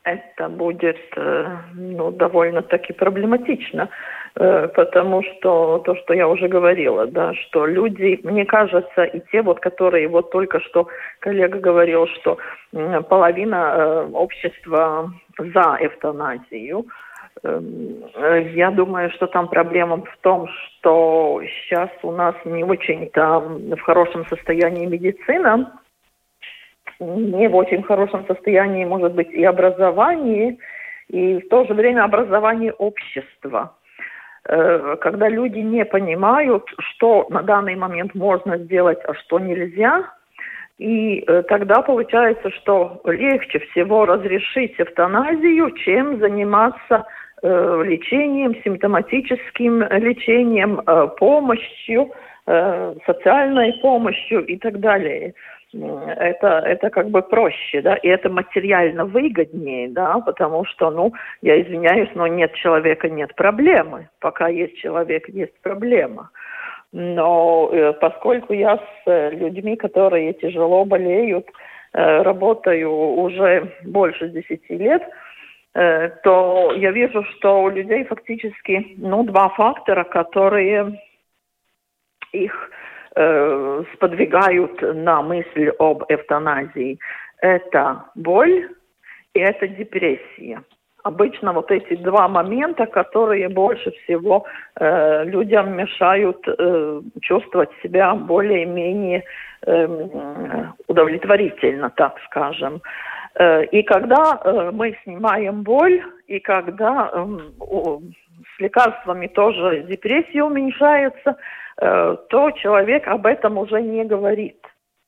это 0.05 0.49
будет 0.49 0.99
э, 1.17 1.57
ну, 1.75 2.13
довольно-таки 2.13 2.93
проблематично, 2.93 3.89
потому 4.37 5.23
что 5.23 5.79
то, 5.79 5.97
что 5.97 6.13
я 6.13 6.29
уже 6.29 6.47
говорила, 6.47 7.07
да, 7.07 7.33
что 7.33 7.65
люди, 7.65 8.21
мне 8.23 8.45
кажется, 8.45 9.05
и 9.05 9.23
те 9.33 9.41
вот, 9.41 9.61
которые 9.61 10.09
вот 10.09 10.31
только 10.31 10.61
что 10.61 10.89
коллега 11.21 11.59
говорил, 11.59 12.07
что 12.09 12.37
половина 13.09 13.75
э, 13.75 14.11
общества 14.13 15.11
за 15.39 15.79
эвтаназию, 15.81 16.85
эм, 17.45 18.05
я 18.55 18.71
думаю, 18.73 19.11
что 19.13 19.27
там 19.27 19.49
проблема 19.49 20.03
в 20.05 20.17
том, 20.21 20.49
что 20.49 21.41
сейчас 21.43 21.89
у 22.03 22.13
нас 22.13 22.35
не 22.45 22.63
очень-то 22.63 23.41
в 23.41 23.81
хорошем 23.81 24.27
состоянии 24.27 24.85
медицина, 24.85 25.81
не 27.01 27.49
в 27.49 27.57
очень 27.57 27.83
хорошем 27.83 28.27
состоянии, 28.27 28.85
может 28.85 29.15
быть, 29.15 29.31
и 29.31 29.43
образование, 29.45 30.59
и 31.09 31.41
в 31.41 31.49
то 31.49 31.65
же 31.65 31.73
время 31.73 32.05
образование 32.05 32.75
общества. 32.75 33.73
Э, 34.49 34.97
когда 35.01 35.29
люди 35.29 35.59
не 35.59 35.85
понимают, 35.85 36.65
что 36.79 37.27
на 37.31 37.43
данный 37.43 37.75
момент 37.75 38.15
можно 38.15 38.59
сделать, 38.59 38.99
а 39.05 39.15
что 39.15 39.41
нельзя, 39.41 40.05
и 40.79 41.25
э, 41.27 41.43
тогда 41.49 41.83
получается, 41.83 42.51
что 42.51 43.01
легче 43.05 43.59
всего 43.71 44.07
разрешить 44.07 44.75
эвтаназию, 44.79 45.71
чем 45.73 46.21
заниматься 46.21 47.07
э, 47.43 47.83
лечением, 47.85 48.55
симптоматическим 48.63 49.83
лечением, 49.83 50.81
помощью, 51.19 52.13
социальной 53.05 53.73
помощью 53.83 54.47
и 54.47 54.57
так 54.57 54.79
далее. 54.79 55.35
Это, 55.83 56.63
это 56.65 56.91
как 56.91 57.11
бы 57.11 57.23
проще, 57.23 57.83
да, 57.83 57.97
и 57.97 58.09
это 58.09 58.29
материально 58.29 59.05
выгоднее, 59.05 59.89
да, 59.89 60.19
потому 60.21 60.65
что, 60.65 60.91
ну, 60.91 61.13
я 61.43 61.61
извиняюсь, 61.61 62.11
но 62.15 62.27
нет 62.27 62.55
человека, 62.55 63.09
нет 63.09 63.35
проблемы. 63.35 64.09
Пока 64.21 64.49
есть 64.49 64.77
человек, 64.79 65.29
есть 65.29 65.61
проблема. 65.63 66.31
Но 66.93 67.71
э, 67.73 67.93
поскольку 67.95 68.53
я 68.53 68.77
с 68.77 68.83
э, 69.07 69.31
людьми, 69.31 69.77
которые 69.77 70.33
тяжело 70.35 70.85
болеют, 70.85 71.47
э, 71.93 72.23
работаю 72.23 72.91
уже 72.91 73.73
больше 73.85 74.29
десяти 74.29 74.77
лет, 74.77 75.03
то 76.23 76.73
я 76.75 76.91
вижу, 76.91 77.23
что 77.25 77.65
у 77.65 77.69
людей 77.69 78.05
фактически, 78.05 78.95
ну, 78.97 79.25
два 79.25 79.51
фактора, 79.51 80.05
которые 80.05 80.99
их 82.33 82.71
э, 83.17 83.85
сподвигают 83.95 84.81
на 84.83 85.23
мысль 85.23 85.71
об 85.79 86.05
эвтаназии. 86.09 86.99
Это 87.41 88.05
боль 88.15 88.69
и 89.35 89.41
это 89.41 89.67
депрессия. 89.69 90.63
Обычно 91.03 91.53
вот 91.53 91.71
эти 91.71 91.95
два 91.95 92.27
момента, 92.27 92.87
которые 92.87 93.49
больше 93.49 93.93
всего 93.93 94.45
э, 94.81 95.25
людям 95.25 95.77
мешают 95.77 96.39
э, 96.49 97.01
чувствовать 97.21 97.71
себя 97.83 98.15
более-менее 98.15 99.23
э, 99.67 100.67
удовлетворительно, 100.89 101.91
так 101.91 102.17
скажем. 102.27 102.83
Э, 103.39 103.65
и 103.67 103.83
когда 103.85 104.41
э, 104.43 104.71
мы 104.73 104.99
снимаем 105.05 105.63
боль, 105.63 106.03
и 106.27 106.41
когда 106.41 107.11
э, 107.13 107.27
с 108.57 108.61
лекарствами 108.61 109.27
тоже 109.27 109.85
депрессия 109.89 110.43
уменьшается, 110.43 111.37
Э, 111.79 112.17
то 112.31 112.51
человек 112.53 113.07
об 113.07 113.27
этом 113.27 113.59
уже 113.59 113.83
не 113.83 114.05
говорит. 114.05 114.59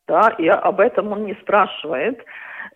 Да, 0.06 0.34
и 0.38 0.48
об 0.48 0.80
этом 0.80 1.12
он 1.12 1.24
не 1.24 1.34
спрашивает. 1.34 2.22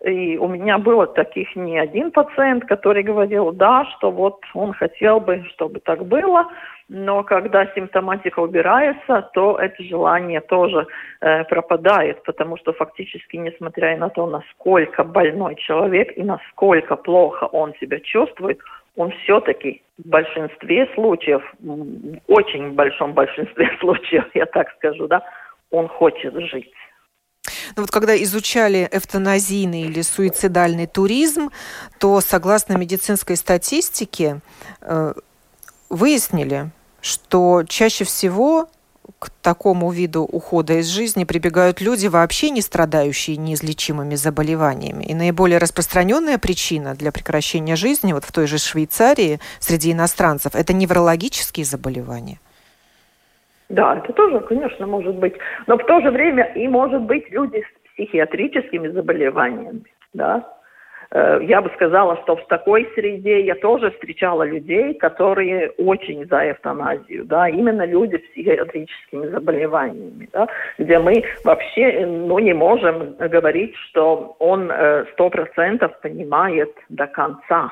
И 0.03 0.37
у 0.37 0.47
меня 0.47 0.77
было 0.77 1.07
таких 1.07 1.55
не 1.55 1.79
один 1.79 2.11
пациент, 2.11 2.65
который 2.65 3.03
говорил, 3.03 3.51
да, 3.51 3.85
что 3.85 4.11
вот 4.11 4.39
он 4.53 4.73
хотел 4.73 5.19
бы, 5.19 5.43
чтобы 5.53 5.79
так 5.79 6.05
было, 6.05 6.47
но 6.89 7.23
когда 7.23 7.65
симптоматика 7.73 8.39
убирается, 8.39 9.29
то 9.33 9.57
это 9.57 9.81
желание 9.81 10.41
тоже 10.41 10.85
э, 11.21 11.45
пропадает, 11.45 12.21
потому 12.23 12.57
что 12.57 12.73
фактически, 12.73 13.37
несмотря 13.37 13.97
на 13.97 14.09
то, 14.09 14.27
насколько 14.27 15.03
больной 15.03 15.55
человек 15.55 16.17
и 16.17 16.23
насколько 16.23 16.95
плохо 16.97 17.45
он 17.45 17.73
себя 17.79 17.99
чувствует, 17.99 18.59
он 18.95 19.11
все-таки 19.23 19.82
в 19.97 20.07
большинстве 20.07 20.89
случаев, 20.95 21.41
в 21.59 22.19
очень 22.27 22.71
большом 22.71 23.13
большинстве 23.13 23.69
случаев, 23.79 24.25
я 24.33 24.45
так 24.45 24.67
скажу, 24.77 25.07
да, 25.07 25.21
он 25.69 25.87
хочет 25.87 26.33
жить. 26.49 26.71
Ну 27.75 27.83
вот 27.83 27.91
когда 27.91 28.15
изучали 28.23 28.87
эвтаназийный 28.91 29.81
или 29.83 30.01
суицидальный 30.01 30.87
туризм, 30.87 31.49
то 31.99 32.21
согласно 32.21 32.77
медицинской 32.77 33.35
статистике 33.35 34.39
э, 34.81 35.13
выяснили, 35.89 36.69
что 37.01 37.63
чаще 37.67 38.05
всего 38.05 38.69
к 39.19 39.29
такому 39.41 39.91
виду 39.91 40.23
ухода 40.23 40.73
из 40.79 40.87
жизни 40.87 41.23
прибегают 41.23 41.81
люди, 41.81 42.07
вообще 42.07 42.49
не 42.49 42.61
страдающие 42.61 43.37
неизлечимыми 43.37 44.15
заболеваниями. 44.15 45.03
И 45.03 45.13
наиболее 45.13 45.57
распространенная 45.57 46.37
причина 46.37 46.93
для 46.93 47.11
прекращения 47.11 47.75
жизни 47.75 48.13
вот 48.13 48.23
в 48.23 48.31
той 48.31 48.47
же 48.47 48.57
Швейцарии 48.57 49.39
среди 49.59 49.91
иностранцев– 49.91 50.55
это 50.55 50.73
неврологические 50.73 51.65
заболевания. 51.65 52.39
Да, 53.69 53.97
это 53.97 54.13
тоже, 54.13 54.39
конечно, 54.41 54.87
может 54.87 55.15
быть. 55.15 55.33
Но 55.67 55.77
в 55.77 55.85
то 55.85 56.01
же 56.01 56.11
время 56.11 56.43
и 56.55 56.67
может 56.67 57.01
быть 57.01 57.29
люди 57.31 57.61
с 57.61 57.93
психиатрическими 57.93 58.89
заболеваниями. 58.89 59.83
Да? 60.13 60.47
Э, 61.13 61.39
я 61.43 61.61
бы 61.61 61.69
сказала, 61.75 62.17
что 62.23 62.35
в 62.35 62.47
такой 62.47 62.89
среде 62.95 63.41
я 63.41 63.55
тоже 63.55 63.91
встречала 63.91 64.43
людей, 64.43 64.95
которые 64.95 65.69
очень 65.77 66.25
за 66.25 66.51
эвтаназию, 66.51 67.25
да, 67.25 67.47
именно 67.47 67.85
люди 67.85 68.17
с 68.17 68.31
психиатрическими 68.31 69.27
заболеваниями, 69.27 70.27
да, 70.33 70.47
где 70.79 70.97
мы 70.97 71.23
вообще 71.43 72.05
ну, 72.07 72.39
не 72.39 72.53
можем 72.53 73.15
говорить, 73.19 73.75
что 73.89 74.35
он 74.39 74.71
э, 74.71 75.05
сто 75.13 75.29
процентов 75.29 75.99
понимает 76.01 76.73
до 76.89 77.05
конца 77.05 77.71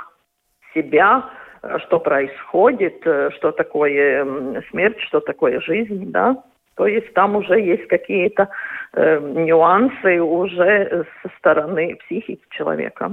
себя, 0.75 1.25
э, 1.63 1.80
что 1.80 1.99
происходит, 1.99 3.01
что 3.38 3.51
такое 3.51 4.63
смерть, 4.69 4.99
что 4.99 5.19
такое 5.19 5.60
жизнь, 5.62 6.12
да. 6.12 6.43
То 6.82 6.88
есть 6.88 7.13
там 7.13 7.36
уже 7.36 7.62
есть 7.62 7.88
какие-то 7.88 8.50
э, 8.94 9.20
нюансы 9.20 10.20
уже 10.20 11.06
со 11.22 11.30
стороны 11.38 11.96
психики 11.98 12.41
человека. 12.50 13.12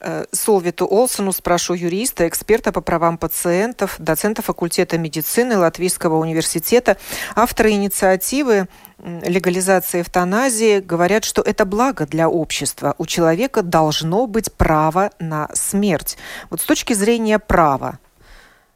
Э, 0.00 0.24
Солвиту 0.32 0.88
Олсону 0.90 1.30
спрошу 1.30 1.74
юриста, 1.74 2.26
эксперта 2.26 2.72
по 2.72 2.80
правам 2.80 3.18
пациентов, 3.18 3.94
доцента 4.00 4.42
факультета 4.42 4.98
медицины 4.98 5.56
Латвийского 5.58 6.16
университета. 6.16 6.96
Авторы 7.36 7.70
инициативы 7.70 8.66
легализации 8.98 10.00
эвтаназии 10.00 10.80
говорят, 10.80 11.22
что 11.22 11.40
это 11.40 11.64
благо 11.64 12.04
для 12.04 12.28
общества. 12.28 12.96
У 12.98 13.06
человека 13.06 13.62
должно 13.62 14.26
быть 14.26 14.52
право 14.52 15.10
на 15.20 15.48
смерть. 15.52 16.18
Вот 16.50 16.60
с 16.60 16.64
точки 16.64 16.94
зрения 16.94 17.38
права. 17.38 18.00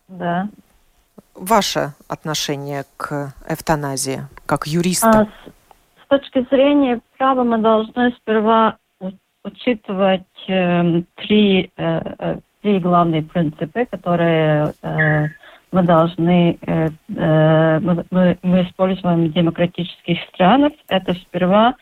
Да. 0.06 0.48
Ваше 1.38 1.92
отношение 2.08 2.84
к 2.96 3.34
эвтаназии, 3.48 4.20
как 4.46 4.66
юриста? 4.66 5.08
А, 5.08 5.24
с, 5.24 6.08
точки 6.08 6.46
зрения 6.50 7.00
права 7.18 7.44
мы 7.44 7.58
должны 7.58 8.12
сперва 8.12 8.76
учитывать 9.44 10.22
э, 10.48 11.02
три, 11.16 11.70
э, 11.76 12.38
три 12.62 12.78
главные 12.78 13.22
принципы, 13.22 13.86
которые 13.86 14.72
э, 14.82 15.26
мы 15.72 15.82
должны, 15.82 16.58
э, 16.66 16.88
э, 17.16 17.80
мы, 17.80 18.38
мы 18.42 18.62
используем 18.62 19.26
в 19.26 19.32
демократических 19.32 20.18
странах. 20.32 20.72
Это 20.88 21.14
сперва 21.14 21.74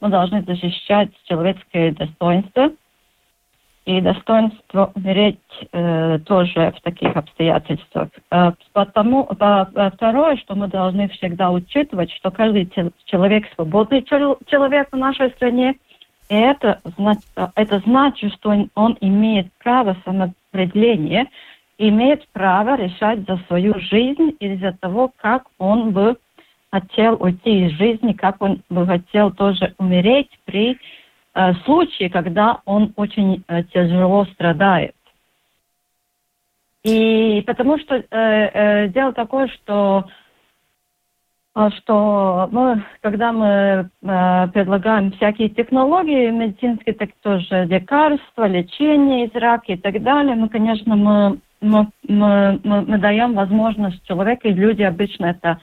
мы 0.00 0.10
должны 0.10 0.42
защищать 0.42 1.10
человеческое 1.24 1.92
достоинство. 1.92 2.70
И 3.88 4.00
достоинство 4.02 4.92
умереть 4.94 5.38
э, 5.72 6.18
тоже 6.26 6.74
в 6.76 6.82
таких 6.82 7.16
обстоятельствах. 7.16 8.08
Э, 8.30 8.52
потому, 8.74 9.26
э, 9.30 9.90
второе, 9.94 10.36
что 10.36 10.54
мы 10.54 10.68
должны 10.68 11.08
всегда 11.08 11.50
учитывать, 11.50 12.12
что 12.12 12.30
каждый 12.30 12.70
человек 13.06 13.46
свободный 13.54 14.02
человек 14.02 14.88
в 14.92 14.96
нашей 14.96 15.30
стране– 15.30 15.76
и 16.28 16.34
это, 16.34 16.80
это 17.54 17.78
значит, 17.86 18.34
что 18.34 18.54
он 18.74 18.98
имеет 19.00 19.50
право 19.62 19.96
самоопределения, 20.04 21.26
имеет 21.78 22.28
право 22.28 22.76
решать 22.76 23.20
за 23.26 23.38
свою 23.46 23.78
жизнь 23.80 24.36
и 24.38 24.56
за 24.56 24.72
того, 24.72 25.10
как 25.16 25.44
он 25.58 25.92
бы 25.92 26.16
хотел 26.70 27.16
уйти 27.18 27.66
из 27.66 27.72
жизни, 27.78 28.12
как 28.12 28.42
он 28.42 28.62
бы 28.68 28.86
хотел 28.86 29.30
тоже 29.30 29.74
умереть 29.78 30.28
при 30.44 30.78
э, 31.38 31.54
случае, 31.64 32.10
когда 32.10 32.60
он 32.64 32.92
очень 32.96 33.44
э, 33.48 33.62
тяжело 33.64 34.24
страдает. 34.26 34.94
И 36.84 37.42
потому 37.46 37.78
что 37.78 37.96
э, 37.96 38.04
э, 38.10 38.88
дело 38.88 39.12
такое, 39.12 39.48
что 39.48 40.06
а 41.54 41.72
что 41.72 42.48
мы, 42.52 42.84
когда 43.00 43.32
мы 43.32 43.46
э, 43.48 44.48
предлагаем 44.52 45.10
всякие 45.12 45.48
технологии 45.48 46.30
медицинские, 46.30 46.94
так 46.94 47.10
тоже 47.20 47.64
лекарства, 47.64 48.46
лечение 48.46 49.26
из 49.26 49.34
рака 49.34 49.72
и 49.72 49.76
так 49.76 50.00
далее, 50.02 50.36
мы, 50.36 50.48
конечно, 50.48 50.94
мы, 50.94 51.40
мы, 51.60 51.88
мы, 52.06 52.60
мы, 52.62 52.82
мы 52.82 52.98
даем 52.98 53.34
возможность 53.34 54.06
человеку, 54.06 54.46
и 54.46 54.52
люди 54.52 54.82
обычно 54.82 55.26
это, 55.26 55.58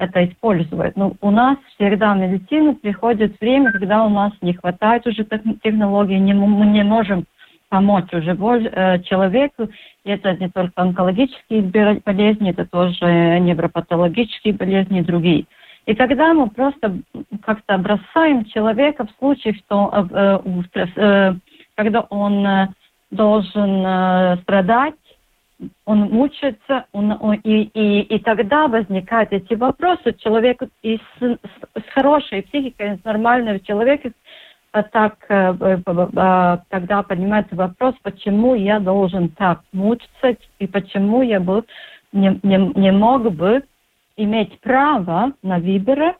это 0.00 0.24
используют. 0.24 0.96
Но 0.96 1.12
у 1.20 1.30
нас 1.30 1.58
всегда 1.74 2.14
в 2.14 2.18
медицине 2.18 2.74
приходит 2.74 3.38
время, 3.40 3.70
когда 3.70 4.04
у 4.04 4.08
нас 4.08 4.32
не 4.40 4.54
хватает 4.54 5.06
уже 5.06 5.24
технологий, 5.62 6.18
не, 6.18 6.32
мы 6.32 6.66
не 6.66 6.82
можем 6.82 7.26
помочь 7.68 8.12
уже 8.12 8.32
э, 8.32 9.02
человеку. 9.02 9.68
Это 10.04 10.36
не 10.36 10.48
только 10.48 10.72
онкологические 10.76 11.62
болезни, 12.04 12.50
это 12.50 12.64
тоже 12.66 13.38
невропатологические 13.40 14.54
болезни 14.54 15.00
и 15.00 15.04
другие. 15.04 15.44
И 15.86 15.94
когда 15.94 16.32
мы 16.32 16.48
просто 16.48 16.98
как-то 17.44 17.76
бросаем 17.76 18.46
человека 18.46 19.06
в 19.06 19.10
случае, 19.18 19.54
что 19.54 20.08
э, 20.74 20.80
э, 20.96 21.34
когда 21.76 22.00
он 22.00 22.74
должен 23.10 24.38
страдать, 24.42 24.94
он 25.84 26.00
мучается, 26.10 26.86
он, 26.92 27.16
он, 27.20 27.34
и, 27.44 27.62
и, 27.62 28.00
и 28.00 28.18
тогда 28.20 28.68
возникают 28.68 29.32
эти 29.32 29.54
вопросы. 29.54 30.12
Человек 30.18 30.62
и 30.82 30.98
с, 30.98 31.22
с 31.22 31.92
хорошей 31.92 32.42
психикой, 32.42 32.98
с 32.98 33.04
нормальным 33.04 33.60
человеком 33.60 34.12
а 34.72 34.84
так 34.84 35.16
э, 35.28 35.54
тогда 36.68 37.02
поднимается 37.02 37.56
вопрос, 37.56 37.94
почему 38.02 38.54
я 38.54 38.78
должен 38.78 39.28
так 39.30 39.62
мучиться 39.72 40.36
и 40.60 40.66
почему 40.68 41.22
я 41.22 41.40
бы 41.40 41.64
не, 42.12 42.38
не, 42.44 42.72
не 42.78 42.92
мог 42.92 43.32
бы 43.32 43.64
иметь 44.16 44.60
право 44.60 45.32
на 45.42 45.58
выбор 45.58 46.16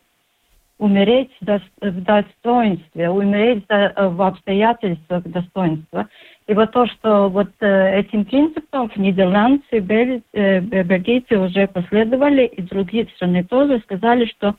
умереть 0.81 1.31
в 1.41 2.01
достоинстве, 2.01 3.11
умереть 3.11 3.65
в 3.69 4.27
обстоятельствах 4.27 5.23
достоинства. 5.25 6.09
И 6.47 6.55
вот 6.55 6.73
то, 6.73 6.87
что 6.87 7.29
вот 7.29 7.51
этим 7.61 8.25
принципом 8.25 8.91
нидерландцы, 8.97 9.79
бельгийцы 9.79 11.39
уже 11.39 11.69
последовали, 11.69 12.47
и 12.47 12.63
другие 12.63 13.07
страны 13.15 13.45
тоже 13.45 13.81
сказали, 13.85 14.25
что, 14.25 14.57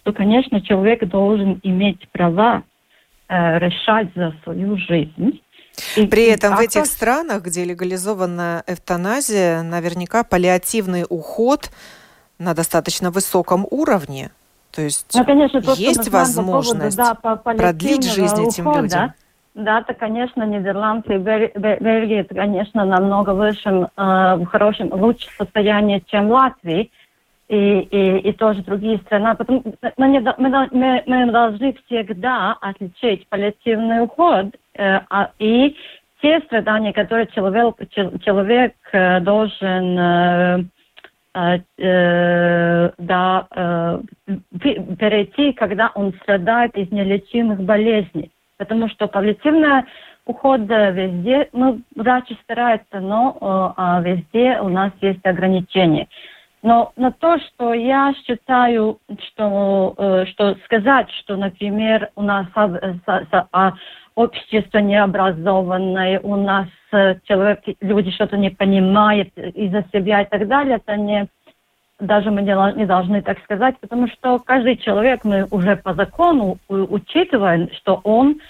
что 0.00 0.12
конечно, 0.12 0.60
человек 0.60 1.06
должен 1.08 1.60
иметь 1.62 2.08
права 2.10 2.64
э, 3.28 3.58
решать 3.60 4.08
за 4.16 4.34
свою 4.42 4.76
жизнь. 4.76 5.40
И, 5.96 6.06
При 6.06 6.26
этом 6.26 6.54
а 6.54 6.56
в 6.56 6.60
этих 6.60 6.86
странах, 6.86 7.44
где 7.44 7.64
легализована 7.64 8.64
эвтаназия, 8.66 9.62
наверняка 9.62 10.24
паллиативный 10.24 11.04
уход 11.08 11.70
на 12.38 12.52
достаточно 12.52 13.10
высоком 13.10 13.64
уровне. 13.70 14.32
То 14.74 14.82
есть 14.82 15.14
ну, 15.14 15.24
конечно, 15.24 15.60
то, 15.60 15.72
есть 15.74 16.08
возможность 16.10 16.96
по 16.96 17.14
поводу, 17.14 17.42
да, 17.42 17.54
продлить 17.54 18.04
жизнь 18.04 18.40
ухода, 18.40 18.48
этим 18.48 18.82
людям. 18.82 19.14
Да, 19.54 19.80
это, 19.80 19.92
конечно, 19.92 20.44
Нидерланды 20.44 21.14
и 21.14 21.18
Бельгия, 21.18 22.24
конечно, 22.24 22.86
намного 22.86 23.30
выше, 23.34 23.68
э, 23.68 24.34
в 24.36 24.46
хорошем, 24.46 24.92
лучшем 24.92 25.30
состоянии, 25.36 26.02
чем 26.06 26.30
Латвия 26.30 26.88
и, 27.48 27.80
и, 27.80 28.18
и 28.30 28.32
тоже 28.32 28.62
другие 28.62 28.96
страны. 28.98 29.34
Потому, 29.36 29.62
мы, 29.98 30.08
не, 30.08 30.20
мы, 30.20 30.68
мы, 30.70 31.02
мы 31.06 31.30
должны 31.30 31.76
всегда 31.84 32.56
отличить 32.62 33.28
паллиативный 33.28 34.02
уход 34.04 34.46
э, 34.74 35.00
а, 35.10 35.32
и 35.38 35.76
те 36.22 36.40
страдания, 36.46 36.94
которые 36.94 37.26
человек, 37.26 37.76
человек 37.90 38.74
э, 38.92 39.20
должен 39.20 39.98
э, 39.98 40.02
э, 40.02 40.60
э, 40.60 40.64
да, 41.34 41.66
э, 43.50 44.00
перейти, 44.98 45.52
когда 45.52 45.90
он 45.94 46.12
страдает 46.22 46.76
из 46.76 46.90
нелечимых 46.90 47.60
болезней. 47.60 48.30
Потому 48.58 48.88
что 48.88 49.08
паллиативный 49.08 49.84
уход 50.26 50.60
везде, 50.60 51.48
ну, 51.52 51.80
врачи 51.96 52.38
стараются, 52.44 53.00
но 53.00 53.74
э, 53.76 54.02
везде 54.04 54.60
у 54.60 54.68
нас 54.68 54.92
есть 55.00 55.24
ограничения. 55.24 56.06
Но 56.62 56.92
на 56.96 57.10
то, 57.10 57.38
что 57.38 57.74
я 57.74 58.14
считаю, 58.24 59.00
что, 59.28 59.94
э, 59.98 60.26
что 60.26 60.54
сказать, 60.64 61.10
что, 61.22 61.36
например, 61.36 62.10
у 62.14 62.22
нас 62.22 62.46
а, 62.54 63.72
общество 64.14 64.78
необразованное, 64.78 66.20
у 66.20 66.36
нас 66.36 66.68
э, 66.68 66.81
человек, 67.24 67.60
люди 67.80 68.10
что-то 68.10 68.36
не 68.36 68.50
понимают 68.50 69.30
из-за 69.36 69.84
себя 69.92 70.22
и 70.22 70.28
так 70.28 70.46
далее, 70.46 70.76
это 70.76 70.96
не, 70.96 71.28
даже 71.98 72.30
мы 72.30 72.42
не, 72.42 72.86
должны 72.86 73.22
так 73.22 73.42
сказать, 73.44 73.78
потому 73.80 74.08
что 74.08 74.38
каждый 74.38 74.76
человек, 74.76 75.24
мы 75.24 75.46
уже 75.50 75.76
по 75.76 75.94
закону 75.94 76.58
учитываем, 76.68 77.70
что 77.72 78.00
он 78.04 78.40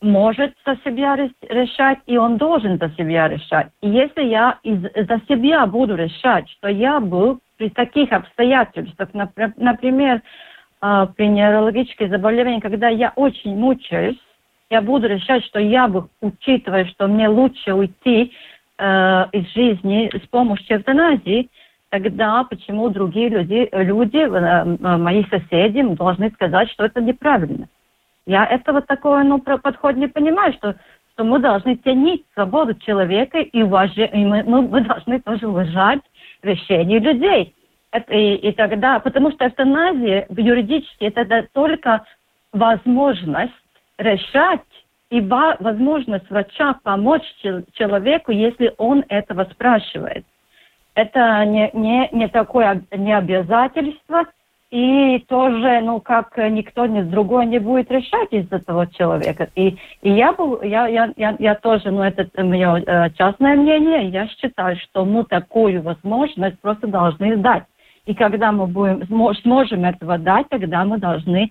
может 0.00 0.54
за 0.64 0.76
себя 0.84 1.16
решать, 1.16 1.98
и 2.06 2.16
он 2.16 2.36
должен 2.36 2.78
за 2.78 2.88
себя 2.90 3.28
решать. 3.28 3.68
И 3.80 3.88
если 3.88 4.24
я 4.24 4.58
из, 4.62 4.80
за 4.80 5.20
себя 5.28 5.66
буду 5.66 5.96
решать, 5.96 6.48
что 6.50 6.68
я 6.68 7.00
был 7.00 7.40
при 7.56 7.68
таких 7.70 8.12
обстоятельствах, 8.12 9.08
например, 9.56 10.22
а, 10.80 11.06
при 11.06 11.26
неврологических 11.26 12.08
заболеваниях, 12.10 12.62
когда 12.62 12.88
я 12.88 13.12
очень 13.16 13.56
мучаюсь, 13.56 14.18
я 14.70 14.82
буду 14.82 15.08
решать, 15.08 15.44
что 15.46 15.58
я 15.58 15.88
бы, 15.88 16.08
учитывая, 16.20 16.84
что 16.86 17.06
мне 17.06 17.28
лучше 17.28 17.72
уйти 17.72 18.32
э, 18.78 19.24
из 19.32 19.52
жизни 19.54 20.10
с 20.14 20.26
помощью 20.28 20.78
эвтаназии, 20.78 21.48
тогда 21.90 22.44
почему 22.44 22.90
другие 22.90 23.30
люди, 23.30 23.68
люди 23.72 24.18
э, 24.18 24.26
э, 24.26 24.96
мои 24.96 25.24
соседи, 25.24 25.82
должны 25.94 26.30
сказать, 26.32 26.70
что 26.70 26.84
это 26.84 27.00
неправильно? 27.00 27.68
Я 28.26 28.44
этого 28.44 28.82
такого 28.82 29.22
ну, 29.22 29.38
подход 29.38 29.96
не 29.96 30.06
понимаю, 30.06 30.52
что, 30.52 30.74
что 31.14 31.24
мы 31.24 31.38
должны 31.38 31.76
ценить 31.76 32.26
свободу 32.34 32.74
человека 32.74 33.38
и, 33.38 33.62
уважать, 33.62 34.10
и 34.12 34.24
мы, 34.24 34.42
мы, 34.42 34.82
должны 34.82 35.18
тоже 35.20 35.48
уважать 35.48 36.00
решения 36.42 36.98
людей. 36.98 37.54
Это, 37.90 38.12
и, 38.12 38.34
и 38.34 38.52
тогда, 38.52 38.98
потому 39.00 39.30
что 39.32 39.46
эвтаназия 39.46 40.26
юридически 40.28 41.04
это 41.04 41.48
только 41.54 42.04
возможность 42.52 43.54
решать 43.98 44.60
и 45.10 45.20
возможность 45.20 46.28
врача 46.30 46.74
помочь 46.82 47.24
человеку, 47.72 48.30
если 48.30 48.74
он 48.78 49.04
этого 49.08 49.44
спрашивает. 49.44 50.24
Это 50.94 51.44
не, 51.44 51.70
не, 51.72 52.08
не 52.12 52.28
такое 52.28 52.82
не 52.92 53.16
обязательство, 53.16 54.26
и 54.70 55.24
тоже, 55.28 55.80
ну, 55.80 56.00
как 56.00 56.36
никто 56.36 56.84
ни 56.84 57.00
с 57.00 57.06
другой 57.06 57.46
не 57.46 57.58
будет 57.58 57.90
решать 57.90 58.28
из-за 58.32 58.58
того 58.58 58.84
человека. 58.84 59.48
И, 59.54 59.78
и 60.02 60.10
я, 60.10 60.32
был, 60.32 60.60
я, 60.60 60.86
я, 60.88 61.10
я, 61.16 61.36
я 61.38 61.54
тоже, 61.54 61.90
ну, 61.90 62.02
это 62.02 62.28
мое 62.42 62.82
э, 62.84 63.10
частное 63.16 63.56
мнение, 63.56 64.08
я 64.08 64.28
считаю, 64.28 64.76
что 64.76 65.06
мы 65.06 65.24
такую 65.24 65.80
возможность 65.82 66.60
просто 66.60 66.86
должны 66.86 67.38
дать. 67.38 67.64
И 68.04 68.14
когда 68.14 68.52
мы 68.52 68.66
будем, 68.66 69.06
сможем 69.42 69.84
этого 69.84 70.18
дать, 70.18 70.48
тогда 70.50 70.84
мы 70.84 70.98
должны, 70.98 71.50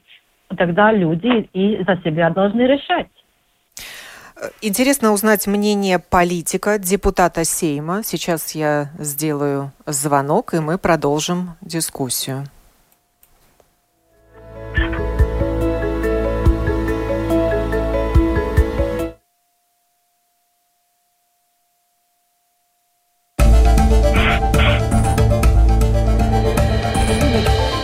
тогда 0.56 0.92
люди 0.92 1.50
и 1.54 1.84
за 1.84 1.98
себя 2.04 2.30
должны 2.30 2.62
решать. 2.62 3.08
Интересно 4.62 5.14
узнать 5.14 5.48
мнение 5.48 5.98
политика, 5.98 6.78
депутата 6.78 7.44
Сейма. 7.44 8.04
Сейчас 8.04 8.54
я 8.54 8.92
сделаю 9.00 9.72
звонок, 9.88 10.54
и 10.54 10.60
мы 10.60 10.78
продолжим 10.78 11.56
дискуссию. 11.62 12.46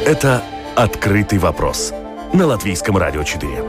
Это 0.05 0.43
«Открытый 0.75 1.39
вопрос» 1.39 1.93
на 2.33 2.47
Латвийском 2.47 2.97
радио 2.97 3.23
4. 3.23 3.63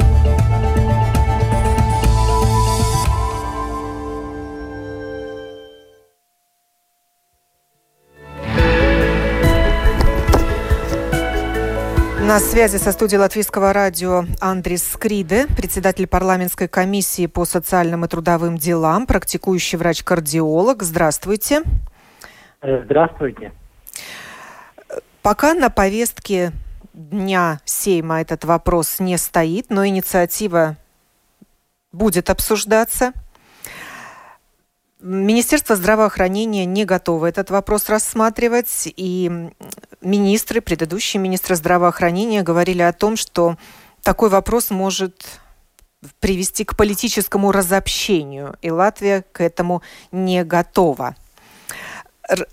На 12.21 12.39
связи 12.41 12.79
со 12.79 12.93
студией 12.93 13.21
Латвийского 13.21 13.75
радио 13.75 14.25
Андрис 14.41 14.93
Скриде, 14.93 15.47
председатель 15.59 16.07
парламентской 16.07 16.67
комиссии 16.67 17.27
по 17.27 17.45
социальным 17.45 18.07
и 18.07 18.09
трудовым 18.09 18.57
делам, 18.57 19.07
практикующий 19.07 19.77
врач-кардиолог. 19.77 20.83
Здравствуйте. 20.83 21.63
Здравствуйте. 22.63 23.53
Пока 25.21 25.53
на 25.53 25.69
повестке 25.69 26.53
дня 26.95 27.61
Сейма 27.65 28.21
этот 28.21 28.45
вопрос 28.45 29.01
не 29.01 29.19
стоит, 29.19 29.71
но 29.71 29.87
инициатива 29.87 30.77
будет 31.93 32.31
обсуждаться. 32.31 33.13
Министерство 35.01 35.77
здравоохранения 35.77 36.65
не 36.65 36.87
готово 36.87 37.27
этот 37.27 37.51
вопрос 37.51 37.91
рассматривать, 37.91 38.89
и 38.97 39.51
министры, 40.01 40.63
предыдущие 40.63 41.21
министры 41.21 41.57
здравоохранения 41.57 42.43
говорили 42.43 42.81
о 42.81 42.93
том, 42.95 43.17
что 43.17 43.59
такой 44.03 44.31
вопрос 44.31 44.71
может 44.71 45.41
привести 46.21 46.65
к 46.65 46.77
политическому 46.77 47.53
разобщению, 47.53 48.57
и 48.63 48.71
Латвия 48.71 49.25
к 49.33 49.43
этому 49.43 49.83
не 50.11 50.43
готова. 50.45 51.17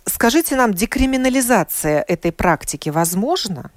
Скажите 0.05 0.57
нам, 0.57 0.73
декриминализация 0.73 2.03
этой 2.05 2.33
практики 2.33 2.89
возможна? 2.89 3.71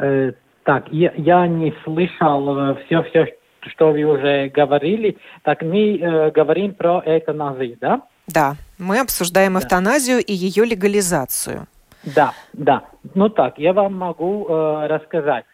Э, 0.00 0.32
так, 0.64 0.84
я, 0.90 1.12
я 1.16 1.46
не 1.46 1.74
слышал 1.84 2.74
все, 2.86 3.00
э, 3.00 3.04
все, 3.04 3.26
что 3.68 3.92
вы 3.92 4.04
уже 4.04 4.48
говорили. 4.48 5.16
Так 5.42 5.62
мы 5.62 5.98
э, 5.98 6.30
говорим 6.30 6.74
про 6.74 7.02
эвтаназию, 7.04 7.76
да? 7.80 8.02
Да, 8.26 8.54
мы 8.78 9.00
обсуждаем 9.00 9.54
да. 9.54 9.60
эвтаназию 9.60 10.18
и 10.18 10.32
ее 10.32 10.64
легализацию. 10.64 11.66
Да, 12.04 12.32
да. 12.52 12.84
Ну 13.14 13.28
так, 13.28 13.58
я 13.58 13.72
вам 13.72 13.94
могу 13.94 14.46
э, 14.48 14.86
рассказать. 14.86 15.44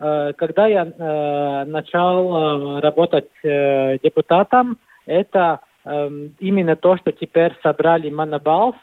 Э, 0.00 0.32
когда 0.36 0.66
я 0.66 0.84
э, 0.86 1.64
начал 1.64 2.76
э, 2.76 2.80
работать 2.80 3.30
э, 3.42 3.98
депутатом, 4.02 4.78
это 5.06 5.60
Эм, 5.88 6.34
именно 6.38 6.76
то, 6.76 6.98
что 6.98 7.12
теперь 7.12 7.56
собрали 7.62 8.10
Манабалс, 8.10 8.76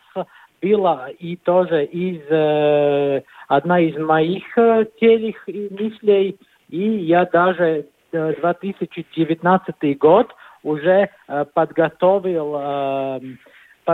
было 0.65 1.10
и 1.19 1.36
тоже 1.36 1.86
из 1.86 2.21
э, 2.28 3.21
одна 3.47 3.80
из 3.80 3.95
моих 3.97 4.43
э, 4.58 4.86
тех 4.99 5.47
мыслей, 5.47 6.38
и 6.69 6.82
я 6.82 7.25
даже 7.25 7.86
2019 8.12 9.97
год 9.99 10.34
уже 10.63 11.10
э, 11.28 11.45
подготовил 11.54 12.56
э, 12.58 13.19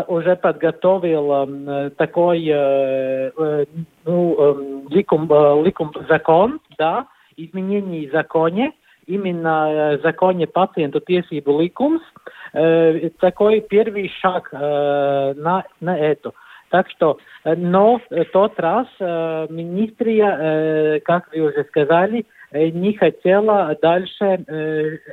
уже 0.07 0.38
подготовил 0.38 1.91
такой 1.97 2.39
ну, 4.05 4.88
ликум, 4.89 5.29
ликум 5.65 5.91
закон, 6.07 6.62
да, 6.77 7.07
изменений 7.36 8.07
в 8.07 8.12
законе, 8.13 8.71
именно 9.05 9.97
в 9.97 10.01
законе 10.01 10.47
пациенту 10.47 10.99
tiesību 10.99 11.60
likums, 11.60 13.10
такой 13.19 13.60
первый 13.60 14.07
шаг 14.21 14.53
на, 14.53 15.65
на 15.81 15.97
это. 15.97 16.31
Так 16.71 16.89
что, 16.89 17.19
но 17.43 18.01
тот 18.34 18.60
раз 18.60 18.88
министрия, 18.99 20.99
как 21.01 21.31
вы 21.31 21.41
уже 21.41 21.63
сказали, 21.65 22.25
не 22.51 22.97
хотела 22.97 23.77
дальше 23.81 24.43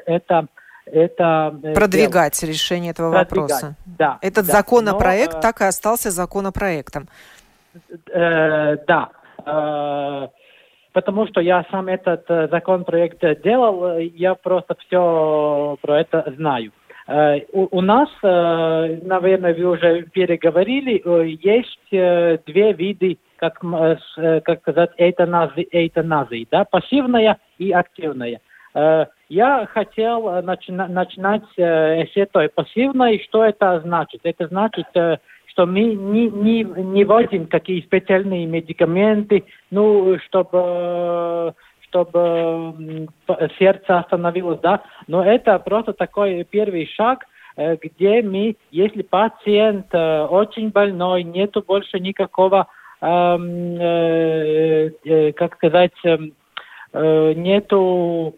это 0.07 0.49
это 0.93 1.55
продвигать 1.75 2.41
делать. 2.41 2.55
решение 2.55 2.93
этого 2.93 3.13
продвигать, 3.13 3.51
вопроса. 3.51 3.77
Да. 3.87 4.19
Этот 4.23 4.47
да, 4.47 4.53
законопроект 4.53 5.35
но, 5.35 5.41
так 5.41 5.61
и 5.61 5.65
остался 5.65 6.11
законопроектом. 6.11 7.09
Э, 8.11 8.77
да. 8.87 9.11
Э, 9.45 10.29
потому 10.93 11.27
что 11.29 11.41
я 11.41 11.65
сам 11.71 11.89
этот 11.89 12.25
законопроект 12.51 13.23
делал, 13.43 13.99
я 13.99 14.35
просто 14.35 14.77
все 14.87 15.77
про 15.81 16.01
это 16.01 16.33
знаю. 16.37 16.73
Э, 17.09 17.41
у, 17.53 17.81
нас, 17.81 18.11
э, 18.23 18.99
наверное, 19.03 19.55
вы 19.55 19.65
уже 19.65 20.03
переговорили, 20.13 21.01
э, 21.03 21.39
есть 21.41 21.79
две 21.91 22.73
виды, 22.75 23.17
как, 23.37 23.61
как 23.61 24.61
сказать, 24.61 24.91
эйтаназии, 24.99 25.67
эйтаназии 25.71 26.47
да, 26.51 26.65
пассивная 26.65 27.39
и 27.57 27.71
активная. 27.71 28.41
Я 29.29 29.67
хотел 29.73 30.43
начина, 30.43 30.89
начинать 30.89 31.43
с 31.57 32.11
этой 32.17 32.49
пассивной. 32.49 33.23
Что 33.25 33.45
это 33.45 33.81
значит? 33.85 34.21
Это 34.25 34.49
значит, 34.49 34.87
что 34.91 35.67
мы 35.67 35.95
не, 35.95 36.29
не, 36.29 36.65
не 36.65 37.05
вводим 37.05 37.47
какие 37.47 37.81
специальные 37.83 38.47
медикаменты, 38.47 39.45
ну, 39.71 40.19
чтобы 40.27 41.55
чтобы 41.89 43.09
сердце 43.59 43.99
остановилось, 43.99 44.61
да, 44.61 44.83
но 45.07 45.25
это 45.25 45.59
просто 45.59 45.93
такой 45.93 46.45
первый 46.45 46.87
шаг, 46.87 47.25
э, 47.57 47.77
где 47.77 48.23
мы, 48.23 48.57
если 48.71 49.03
пациент 49.03 49.87
э, 49.93 50.23
очень 50.25 50.71
больной, 50.71 51.23
нету 51.23 51.65
больше 51.67 51.99
никакого, 51.99 52.69
эм, 53.01 53.77
э, 53.81 55.33
как 55.33 55.55
сказать, 55.57 55.93
эм, 56.05 56.33
нету 56.93 58.35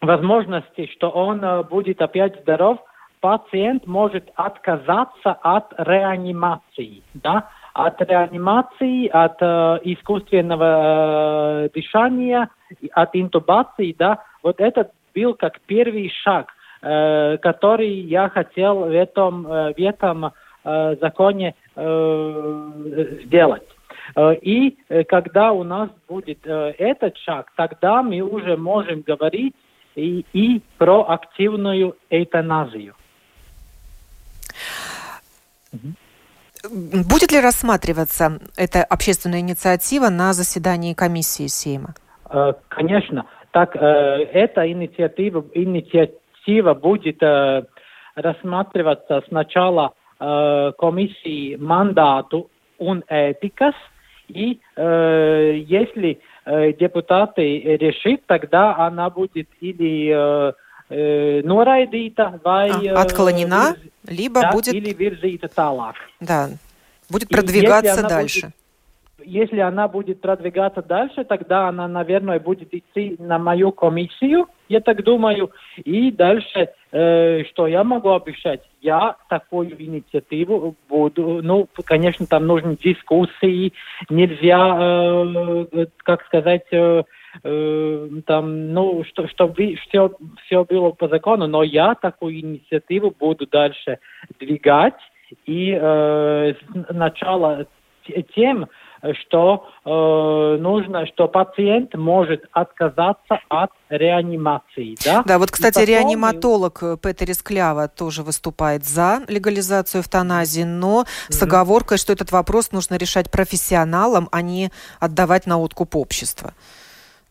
возможности, 0.00 0.88
что 0.92 1.10
он 1.10 1.64
будет 1.68 2.00
опять 2.00 2.40
здоров, 2.42 2.78
пациент 3.20 3.86
может 3.86 4.30
отказаться 4.36 5.32
от 5.42 5.72
реанимации, 5.78 7.02
да, 7.14 7.48
от 7.72 8.00
реанимации, 8.02 9.08
от 9.08 9.36
э, 9.40 9.80
искусственного 9.84 11.64
э, 11.64 11.68
дыхания, 11.74 12.48
от 12.92 13.16
интубации, 13.16 13.94
да, 13.98 14.22
вот 14.42 14.60
это 14.60 14.90
был 15.14 15.34
как 15.34 15.60
первый 15.60 16.10
шаг, 16.22 16.52
э, 16.82 17.38
который 17.38 17.90
я 17.90 18.28
хотел 18.28 18.80
в 18.80 18.94
этом, 18.94 19.46
э, 19.46 19.74
в 19.74 19.78
этом 19.78 20.32
э, 20.64 20.96
законе 21.00 21.54
э, 21.74 23.18
сделать. 23.24 23.62
Э, 24.16 24.34
и 24.34 24.76
э, 24.88 25.04
когда 25.04 25.52
у 25.52 25.64
нас 25.64 25.88
будет 26.08 26.40
э, 26.44 26.74
этот 26.78 27.16
шаг, 27.18 27.52
тогда 27.56 28.02
мы 28.02 28.20
уже 28.20 28.56
можем 28.56 29.00
говорить 29.00 29.54
и, 29.94 30.26
и 30.32 30.60
про 30.78 31.08
активную 31.08 31.96
эйтаназию. 32.10 32.94
Будет 36.70 37.32
ли 37.32 37.40
рассматриваться 37.40 38.38
эта 38.56 38.84
общественная 38.84 39.40
инициатива 39.40 40.10
на 40.10 40.32
заседании 40.32 40.94
комиссии 40.94 41.48
Сейма? 41.48 41.94
Э, 42.30 42.52
конечно. 42.68 43.26
Так, 43.50 43.74
э, 43.74 43.78
эта 44.32 44.70
инициатива, 44.70 45.44
инициатива 45.54 46.74
будет 46.74 47.22
э, 47.22 47.64
рассматриваться 48.14 49.22
сначала 49.28 49.92
комиссии 50.78 51.56
мандату 51.56 52.48
un 52.78 53.02
этикас, 53.08 53.74
и 54.28 54.60
если 54.76 56.20
депутаты 56.78 57.76
решат, 57.76 58.24
тогда 58.26 58.76
она 58.76 59.10
будет 59.10 59.48
или 59.60 60.54
noraidīta 61.44 62.40
vai 62.44 62.68
а, 62.88 63.00
отклонена, 63.02 63.76
либо 64.08 64.40
да, 64.42 64.52
будет 64.52 64.74
или 64.74 64.92
virzīta 64.92 65.48
tālāk. 65.48 65.94
Да, 66.20 66.50
будет 67.08 67.28
продвигаться 67.28 68.02
дальше. 68.02 68.46
Будет, 68.46 68.62
если 69.24 69.60
она 69.60 69.88
будет 69.88 70.20
продвигаться 70.20 70.82
дальше, 70.82 71.24
тогда 71.24 71.68
она, 71.68 71.88
наверное, 71.88 72.40
будет 72.40 72.74
идти 72.74 73.16
на 73.18 73.38
мою 73.38 73.72
комиссию, 73.72 74.48
я 74.68 74.80
так 74.80 75.02
думаю, 75.04 75.52
и 75.76 76.10
дальше, 76.10 76.70
э, 76.90 77.44
что 77.44 77.66
я 77.66 77.84
могу 77.84 78.10
обещать? 78.10 78.62
Я 78.80 79.16
такую 79.28 79.80
инициативу 79.80 80.74
буду, 80.88 81.40
ну, 81.42 81.68
конечно, 81.84 82.26
там 82.26 82.46
нужны 82.46 82.76
дискуссии, 82.76 83.72
нельзя, 84.08 84.78
э, 84.80 85.86
как 85.98 86.24
сказать, 86.26 86.66
э, 86.70 86.76
э, 86.76 87.02
там, 87.42 88.72
ну, 88.72 89.04
что, 89.04 89.26
чтобы 89.28 89.76
все, 89.86 90.10
все 90.46 90.64
было 90.64 90.90
по 90.90 91.08
закону, 91.08 91.46
но 91.46 91.62
я 91.62 91.94
такую 91.94 92.40
инициативу 92.40 93.14
буду 93.18 93.46
дальше 93.46 93.98
двигать, 94.38 94.94
и 95.46 95.76
э, 95.80 96.54
сначала 96.90 97.66
тем, 98.34 98.68
что 99.22 99.66
э, 99.84 100.58
нужно, 100.60 101.06
что 101.06 101.26
пациент 101.26 101.94
может 101.94 102.44
отказаться 102.52 103.40
от 103.48 103.70
реанимации. 103.88 104.96
Да, 105.04 105.22
да 105.24 105.38
вот, 105.38 105.50
кстати, 105.50 105.74
потом... 105.74 105.88
реаниматолог 105.88 106.80
Петер 107.02 107.30
Исклява 107.30 107.88
тоже 107.88 108.22
выступает 108.22 108.84
за 108.84 109.22
легализацию 109.28 110.02
эвтаназии, 110.02 110.62
но 110.62 111.02
mm-hmm. 111.02 111.32
с 111.32 111.42
оговоркой, 111.42 111.98
что 111.98 112.12
этот 112.12 112.30
вопрос 112.30 112.72
нужно 112.72 112.96
решать 112.96 113.30
профессионалам, 113.30 114.28
а 114.30 114.42
не 114.42 114.70
отдавать 115.00 115.46
на 115.46 115.58
откуп 115.58 115.96
общества. 115.96 116.54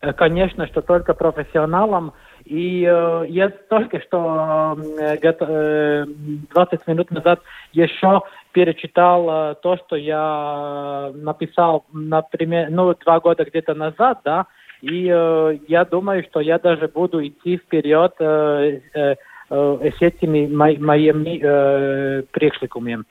Э, 0.02 0.14
конечно, 0.14 0.68
что 0.68 0.82
только 0.82 1.14
профессионалам. 1.14 2.14
И 2.46 2.84
э, 2.90 3.26
я 3.30 3.50
только 3.50 4.02
что 4.02 4.76
э, 5.00 5.18
20 5.18 6.74
э, 6.74 6.92
минут 6.92 7.12
назад 7.12 7.40
еще 7.72 8.22
перечитал 8.52 9.52
э, 9.52 9.56
то, 9.62 9.78
что 9.78 9.96
я 9.96 11.12
написал, 11.14 11.86
например, 11.94 12.70
ну, 12.72 12.94
два 12.96 13.20
года 13.20 13.46
где-то 13.46 13.76
назад, 13.76 14.22
да, 14.26 14.48
и 14.82 15.08
э, 15.08 15.58
я 15.68 15.86
думаю, 15.86 16.24
что 16.24 16.40
я 16.40 16.58
даже 16.58 16.88
буду 16.88 17.26
идти 17.26 17.58
вперед 17.58 18.14
э, 18.20 18.80
э, 18.94 19.16
э, 19.52 19.92
с 19.98 20.02
этими 20.02 20.48
мо 20.48 20.74
моими 20.80 21.40
э, 21.42 22.24
пришликами. 22.32 23.04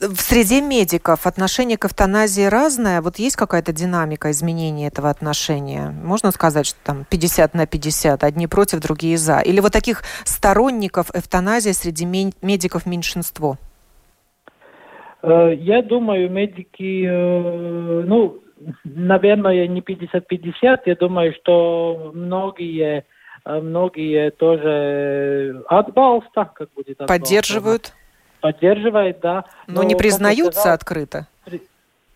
В 0.00 0.20
среде 0.20 0.60
медиков 0.60 1.26
отношение 1.26 1.76
к 1.76 1.84
эвтаназии 1.84 2.44
разное. 2.44 3.00
Вот 3.00 3.18
есть 3.18 3.36
какая-то 3.36 3.72
динамика 3.72 4.30
изменения 4.30 4.88
этого 4.88 5.10
отношения? 5.10 5.94
Можно 6.02 6.30
сказать, 6.30 6.66
что 6.66 6.78
там 6.84 7.04
50 7.08 7.54
на 7.54 7.66
50, 7.66 8.24
одни 8.24 8.46
против, 8.46 8.80
другие 8.80 9.16
за? 9.16 9.40
Или 9.40 9.60
вот 9.60 9.72
таких 9.72 10.02
сторонников 10.24 11.10
эвтаназии 11.14 11.72
среди 11.72 12.04
медиков 12.04 12.86
меньшинство? 12.86 13.58
Э, 15.22 15.54
я 15.54 15.82
думаю, 15.82 16.30
медики, 16.30 17.04
э, 17.04 18.02
ну, 18.06 18.40
наверное, 18.84 19.66
не 19.66 19.80
50-50. 19.80 20.80
Я 20.86 20.94
думаю, 20.94 21.34
что 21.34 22.12
многие, 22.14 23.04
э, 23.44 23.60
многие 23.60 24.30
тоже 24.30 25.64
отбалста, 25.68 26.50
как 26.54 26.72
будет 26.74 27.00
отбалста. 27.00 27.18
Поддерживают? 27.18 27.92
Поддерживает, 28.40 29.20
да. 29.20 29.44
Но, 29.66 29.82
но 29.82 29.82
не 29.84 29.94
признаются 29.94 30.60
сказал, 30.60 30.74
открыто? 30.74 31.26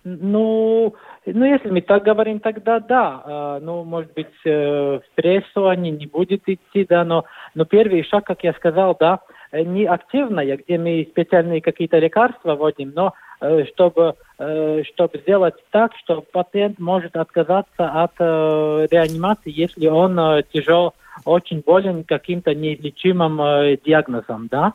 Ну, 0.05 0.95
ну, 1.27 1.45
если 1.45 1.69
мы 1.69 1.83
так 1.83 2.03
говорим, 2.05 2.41
тогда 2.41 2.81
да. 2.81 3.23
А, 3.25 3.61
ну, 3.61 3.85
может 3.85 4.13
быть, 4.15 4.29
э, 4.45 5.01
в 5.01 5.15
прессу 5.15 5.69
они 5.69 5.91
не 5.91 6.07
будут 6.07 6.43
идти, 6.47 6.87
да, 6.89 7.05
но, 7.05 7.25
но 7.55 7.65
первый 7.65 8.03
шаг, 8.05 8.25
как 8.25 8.43
я 8.43 8.55
сказал, 8.55 8.97
да, 8.99 9.21
не 9.53 9.85
активная, 9.85 10.57
где 10.57 10.79
мы 10.79 11.07
специальные 11.11 11.61
какие-то 11.61 11.99
лекарства 11.99 12.55
вводим, 12.55 12.93
но 12.95 13.13
э, 13.41 13.65
чтобы, 13.67 14.15
э, 14.39 14.83
чтобы 14.95 15.19
сделать 15.19 15.55
так, 15.71 15.93
что 15.97 16.23
пациент 16.23 16.79
может 16.79 17.17
отказаться 17.17 18.03
от 18.03 18.19
реанимации, 18.19 19.53
если 19.55 19.89
он 19.89 20.43
тяжел, 20.53 20.95
очень 21.27 21.61
болен 21.61 22.05
каким-то 22.05 22.55
неизлечимым 22.55 23.77
диагнозом, 23.85 24.49
да. 24.51 24.73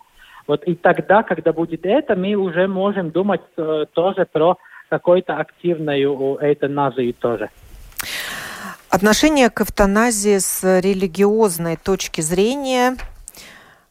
Вот 0.48 0.64
и 0.64 0.76
тогда, 0.76 1.24
когда 1.24 1.54
будет 1.54 1.86
это, 1.86 2.16
мы 2.16 2.36
уже 2.36 2.68
можем 2.68 3.12
думать 3.12 3.42
э, 3.58 3.86
тоже 3.94 4.28
про 4.32 4.58
какой-то 4.90 5.38
активную 5.38 6.38
эвтаназию 6.42 7.14
тоже. 7.14 7.50
Отношение 8.90 9.50
к 9.50 9.62
эвтаназии 9.62 10.38
с 10.38 10.80
религиозной 10.80 11.76
точки 11.76 12.22
зрения 12.22 12.96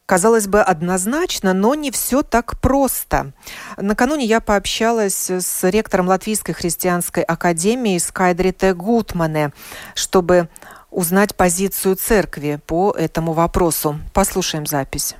Казалось 0.05 0.47
бы, 0.47 0.61
однозначно, 0.61 1.53
но 1.53 1.73
не 1.73 1.89
все 1.89 2.21
так 2.21 2.61
просто. 2.61 3.31
Накануне 3.75 4.25
я 4.25 4.39
пообщалась 4.39 5.31
с 5.31 5.63
ректором 5.63 6.07
Латвийской 6.07 6.53
христианской 6.53 7.23
академии 7.23 7.97
Скайдрите 7.97 8.75
Гутмане, 8.75 9.51
чтобы 9.95 10.47
узнать 10.91 11.35
позицию 11.35 11.95
церкви 11.95 12.59
по 12.67 12.91
этому 12.91 13.33
вопросу. 13.33 13.99
Послушаем 14.13 14.67
запись. 14.67 15.15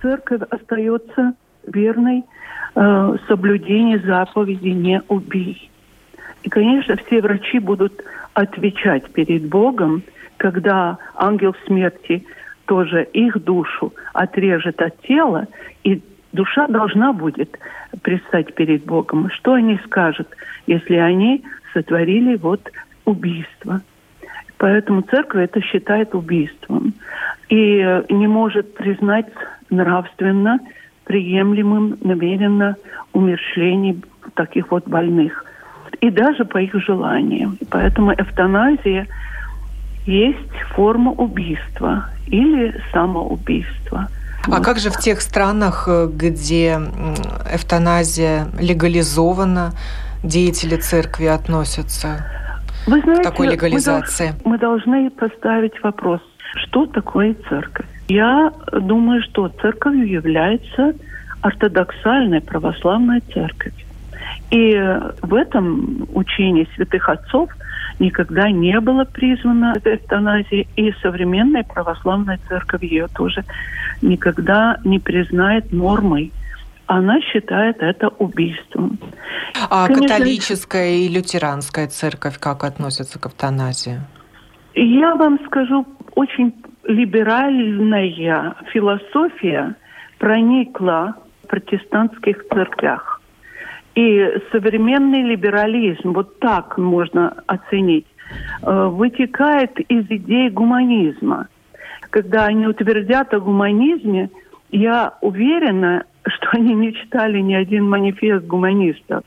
Церковь 0.00 0.42
остается 0.50 1.34
верной 1.66 2.24
э, 2.74 3.16
соблюдению 3.28 4.00
заповеди 4.04 4.68
«не 4.68 5.02
убий». 5.08 5.70
И, 6.42 6.48
конечно, 6.48 6.96
все 6.96 7.20
врачи 7.20 7.58
будут 7.58 8.02
отвечать 8.34 9.10
перед 9.12 9.48
Богом, 9.48 10.02
когда 10.38 10.98
ангел 11.16 11.54
смерти– 11.66 12.26
тоже 12.66 13.04
их 13.12 13.42
душу 13.44 13.92
отрежет 14.12 14.80
от 14.80 15.00
тела, 15.02 15.46
и 15.84 16.02
душа 16.32 16.66
должна 16.68 17.12
будет 17.12 17.58
предстать 18.02 18.54
перед 18.54 18.84
Богом. 18.84 19.30
Что 19.30 19.54
они 19.54 19.78
скажут, 19.84 20.28
если 20.66 20.96
они 20.96 21.44
сотворили 21.72 22.36
вот 22.36 22.62
убийство? 23.04 23.82
Поэтому 24.56 25.02
церковь 25.02 25.44
это 25.44 25.60
считает 25.60 26.14
убийством 26.14 26.94
и 27.48 28.02
не 28.08 28.26
может 28.26 28.74
признать 28.74 29.26
нравственно 29.72 30.60
приемлемым 31.04 31.98
намеренно 32.02 32.76
умершление 33.12 33.96
таких 34.34 34.70
вот 34.70 34.86
больных. 34.86 35.44
И 36.00 36.10
даже 36.10 36.44
по 36.44 36.58
их 36.58 36.74
желаниям. 36.74 37.58
Поэтому 37.70 38.12
эвтаназия– 38.12 39.06
есть 40.06 40.52
форма 40.74 41.12
убийства 41.12 42.06
или 42.26 42.74
самоубийства. 42.92 44.08
А 44.44 44.50
вот. 44.50 44.64
как 44.64 44.78
же 44.78 44.90
в 44.90 44.96
тех 44.98 45.20
странах, 45.20 45.84
э, 45.86 46.08
где 46.12 46.80
эвтаназия 47.52 48.48
легализована, 48.58 49.72
деятели 50.24 50.76
церкви 50.76 51.26
относятся 51.26 52.26
Вы 52.86 53.00
знаете, 53.00 53.22
к 53.22 53.24
такой 53.24 53.48
легализации? 53.48 54.34
Мы, 54.44 54.52
мы 54.52 54.58
должны 54.58 55.10
поставить 55.10 55.80
вопрос, 55.82 56.20
что 56.54 56.86
такое 56.86 57.36
церковь? 57.48 57.86
Я 58.14 58.52
думаю, 58.72 59.22
что 59.22 59.48
церковью 59.60 60.08
является 60.08 60.94
ортодоксальная 61.40 62.40
православная 62.40 63.20
церковь. 63.32 63.74
И 64.50 64.74
в 65.22 65.34
этом 65.34 66.08
учении 66.14 66.68
святых 66.74 67.08
отцов– 67.08 67.50
никогда 68.02 68.50
не 68.50 68.78
было 68.80 69.04
призвано 69.04 69.74
эвтаназии, 69.84 70.66
и 70.76 70.92
современная 71.02 71.62
православная 71.62 72.38
церковь 72.48 72.82
ее 72.82 73.08
тоже 73.08 73.44
никогда 74.02 74.78
не 74.84 74.98
признает 74.98 75.72
нормой. 75.72 76.32
Она 76.86 77.20
считает 77.20 77.76
это 77.80 78.08
убийством. 78.08 78.98
А 79.70 79.86
Конечно, 79.86 80.08
католическая 80.08 80.90
и 80.96 81.08
лютеранская 81.08 81.88
церковь 81.88 82.38
как 82.38 82.64
относятся 82.64 83.18
к 83.18 83.26
эвтаназии? 83.26 84.00
Я 84.74 85.14
вам 85.14 85.38
скажу, 85.46 85.86
очень 86.14 86.52
либеральная 86.84 88.54
философия 88.72 89.74
проникла 90.18 91.16
в 91.44 91.48
протестантских 91.48 92.46
церквях. 92.48 93.20
И 93.94 94.40
современный 94.50 95.22
либерализм, 95.22 96.12
вот 96.12 96.38
так 96.38 96.78
можно 96.78 97.34
оценить, 97.46 98.06
э, 98.62 98.86
вытекает 98.86 99.78
из 99.80 100.06
идей 100.08 100.48
гуманизма. 100.48 101.48
Когда 102.08 102.46
они 102.46 102.66
утвердят 102.66 103.34
о 103.34 103.40
гуманизме, 103.40 104.30
я 104.70 105.14
уверена, 105.20 106.04
что 106.26 106.48
они 106.52 106.74
не 106.74 106.94
читали 106.94 107.40
ни 107.40 107.54
один 107.54 107.88
манифест 107.88 108.46
гуманистов. 108.46 109.24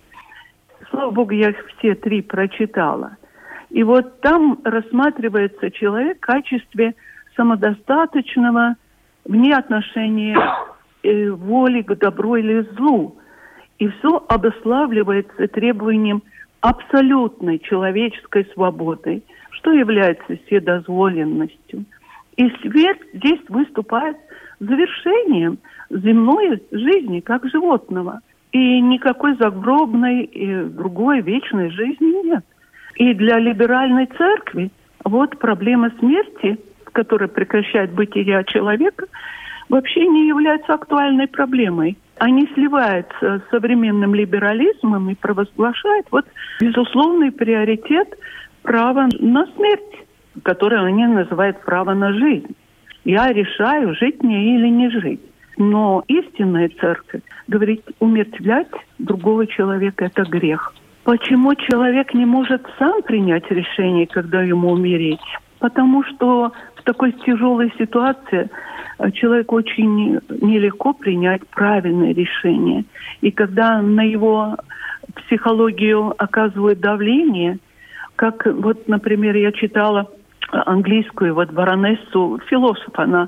Слава 0.90 1.12
богу, 1.12 1.32
я 1.32 1.50
их 1.50 1.68
все 1.78 1.94
три 1.94 2.22
прочитала. 2.22 3.18
И 3.70 3.84
вот 3.84 4.22
там 4.22 4.60
рассматривается 4.64 5.70
человек 5.70 6.18
в 6.18 6.22
качестве 6.22 6.96
самодостаточного 7.36 8.76
вне 9.26 9.56
отношения 9.56 10.38
э, 11.04 11.30
воли 11.30 11.82
к 11.82 11.96
добру 11.98 12.36
или 12.36 12.62
злу. 12.76 13.18
И 13.80 13.88
все 13.88 14.24
обославливается 14.30 15.48
требованием 15.48 16.24
абсолютной 16.62 17.60
человеческой 17.60 18.46
свободы, 18.54 19.24
что 19.52 19.72
является 19.72 20.38
вседозволенностью. 20.38 21.86
И 22.38 22.50
смерть 22.62 23.02
здесь 23.14 23.42
выступает 23.50 24.18
завершением 24.60 25.60
земной 25.90 26.62
жизни 26.72 27.20
как 27.20 27.46
животного. 27.50 28.22
И 28.52 28.80
никакой 28.82 29.36
загробной 29.36 30.24
и 30.24 30.64
другой 30.64 31.22
вечной 31.22 31.70
жизни 31.72 32.26
нет. 32.26 32.44
И 32.96 33.14
для 33.14 33.38
либеральной 33.38 34.06
церкви 34.06 34.72
вот 35.04 35.38
проблема 35.40 35.92
смерти, 36.00 36.58
которая 36.96 37.30
прекращает 37.30 37.92
бытие 37.92 38.44
человека, 38.48 39.06
вообще 39.70 40.08
не 40.08 40.28
является 40.28 40.74
актуальной 40.74 41.28
проблемой 41.28 41.98
они 42.18 42.48
сливаются 42.54 43.40
с 43.40 43.50
современным 43.50 44.16
либерализмом 44.16 45.10
и 45.10 45.16
провозглашают 45.16 46.08
вот 46.12 46.26
безусловный 46.62 47.32
приоритет 47.32 48.08
права 48.62 49.10
на 49.20 49.46
смерть, 49.56 50.08
которое 50.44 50.86
они 50.86 51.06
называют 51.06 51.62
право 51.62 51.94
на 51.94 52.14
жизнь. 52.14 52.56
Я 53.04 53.32
решаю, 53.32 53.96
жить 53.96 54.24
мне 54.24 54.56
или 54.56 54.68
не 54.68 54.90
жить. 54.90 55.22
Но 55.58 56.04
истинная 56.08 56.70
церковь 56.80 57.22
говорит, 57.48 57.84
умертвлять 58.00 58.72
другого 58.98 59.48
человека– 59.48 60.06
это 60.16 60.24
грех. 60.24 60.74
Почему 61.04 61.54
человек 61.56 62.14
не 62.14 62.26
может 62.26 62.66
сам 62.80 63.04
принять 63.04 63.50
решение, 63.52 64.08
когда 64.08 64.42
ему 64.42 64.72
умереть? 64.72 65.20
Потому 65.60 66.04
что 66.04 66.52
такой 66.86 67.12
тяжелой 67.12 67.74
ситуации 67.78 68.50
Э, 68.98 69.12
человеку 69.12 69.56
очень 69.56 70.20
нелегко 70.42 70.94
принять 70.94 71.46
правильное 71.48 72.14
решение. 72.14 72.86
И 73.22 73.32
когда 73.32 73.82
на 73.82 74.04
его 74.04 74.58
психологию 75.16 76.14
оказывают 76.18 76.80
давление, 76.80 77.60
как 78.16 78.46
вот, 78.46 78.88
например, 78.88 79.36
я 79.36 79.52
читала 79.52 80.10
английскую 80.52 81.34
вот 81.34 81.52
баронессу, 81.52 82.40
философ, 82.48 82.94
она 82.94 83.28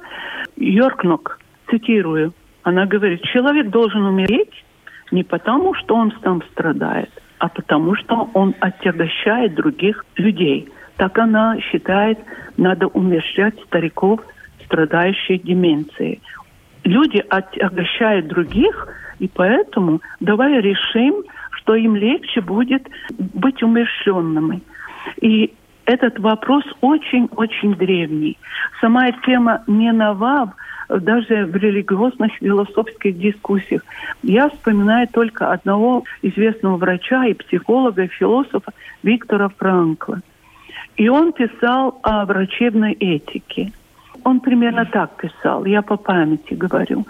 Йоркнок, 0.56 1.40
цитирую, 1.70 2.34
она 2.64 2.86
говорит, 2.86 3.22
человек 3.24 3.70
должен 3.70 4.04
умереть 4.04 4.64
не 5.12 5.24
потому, 5.24 5.74
что 5.74 5.96
он 5.96 6.12
там 6.22 6.42
страдает, 6.52 7.10
а 7.40 7.50
потому, 7.50 7.96
что 7.96 8.30
он 8.34 8.56
отягощает 8.60 9.56
других 9.56 10.06
людей. 10.16 10.70
Так 10.98 11.18
она 11.18 11.60
считает, 11.62 12.20
надо 12.58 12.88
умерщвлять 12.88 13.60
стариков 13.66 14.20
страдающие 14.66 15.38
деменцией. 15.38 16.22
Люди 16.84 17.24
отягощают 17.30 18.28
других, 18.28 18.88
и 19.20 19.28
поэтому 19.28 20.02
давай 20.20 20.60
решим, 20.62 21.24
что 21.52 21.76
им 21.76 21.96
легче 21.96 22.42
будет 22.42 22.88
быть 23.18 23.64
умерщенными. 23.64 24.62
И 25.22 25.54
этот 25.86 26.20
вопрос 26.20 26.64
очень-очень 26.82 27.76
древний. 27.76 28.38
Сама 28.82 29.12
тема 29.26 29.64
не 29.68 29.92
нова, 29.92 30.54
даже 30.90 31.46
в 31.46 31.56
религиозных 31.56 32.34
философских 32.34 33.18
дискуссиях. 33.18 33.84
Я 34.24 34.50
вспоминаю 34.50 35.08
только 35.08 35.52
одного 35.52 36.04
известного 36.22 36.78
врача 36.78 37.26
и 37.26 37.34
психолога, 37.34 38.04
и 38.04 38.08
философа 38.08 38.72
Виктора 39.04 39.50
Франкла. 39.50 40.22
И 40.98 41.10
он 41.10 41.32
писал 41.32 42.00
о 42.04 42.26
врачебной 42.26 42.94
этике– 42.94 43.72
он 44.28 44.42
примерно 44.42 44.84
так 44.84 45.16
писал, 45.16 45.64
я 45.64 45.82
по 45.82 45.96
памяти 45.96 46.54
говорю. 46.54 47.06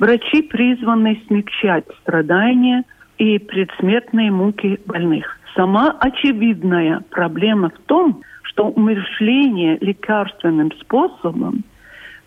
Врачи 0.00 0.42
призваны 0.42 1.22
смягчать 1.28 1.84
страдания 2.00 2.82
и 3.18 3.38
предсмертные 3.38 4.32
муки 4.32 4.80
больных. 4.84 5.38
Сама 5.54 5.96
очевидная 6.00 7.04
проблема 7.10 7.70
в 7.70 7.78
том, 7.86 8.20
что 8.42 8.64
умершление 8.68 9.78
лекарственным 9.80 10.72
способом 10.80 11.62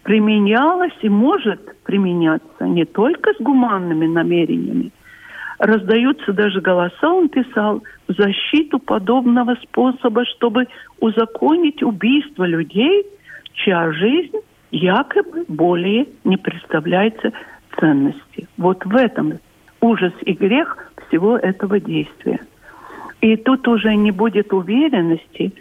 применялось 0.03 0.97
и 1.01 1.09
может 1.09 1.75
применяться 1.83 2.63
не 2.63 2.85
только 2.85 3.33
с 3.33 3.41
гуманными 3.41 4.07
намерениями. 4.07 4.91
Раздаются 5.59 6.33
даже 6.33 6.61
голоса, 6.61 7.09
он 7.09 7.29
писал, 7.29 7.83
в 8.07 8.13
защиту 8.13 8.79
подобного 8.79 9.55
способа, 9.61 10.25
чтобы 10.25 10.67
узаконить 10.99 11.83
убийство 11.83 12.45
людей– 12.45 13.05
чья 13.63 13.91
жизнь 13.91 14.37
якобы 14.71 15.45
более 15.47 16.07
не 16.23 16.37
представляется 16.37 17.31
ценности. 17.79 18.47
Вот 18.57 18.85
в 18.85 18.95
этом 18.95 19.39
ужас 19.81 20.13
и 20.21 20.33
грех 20.33 20.91
всего 21.07 21.37
этого 21.37 21.79
действия. 21.79 22.39
И 23.21 23.35
тут 23.35 23.67
уже 23.67 23.95
не 23.95 24.11
будет 24.11 24.53
уверенности, 24.53 25.53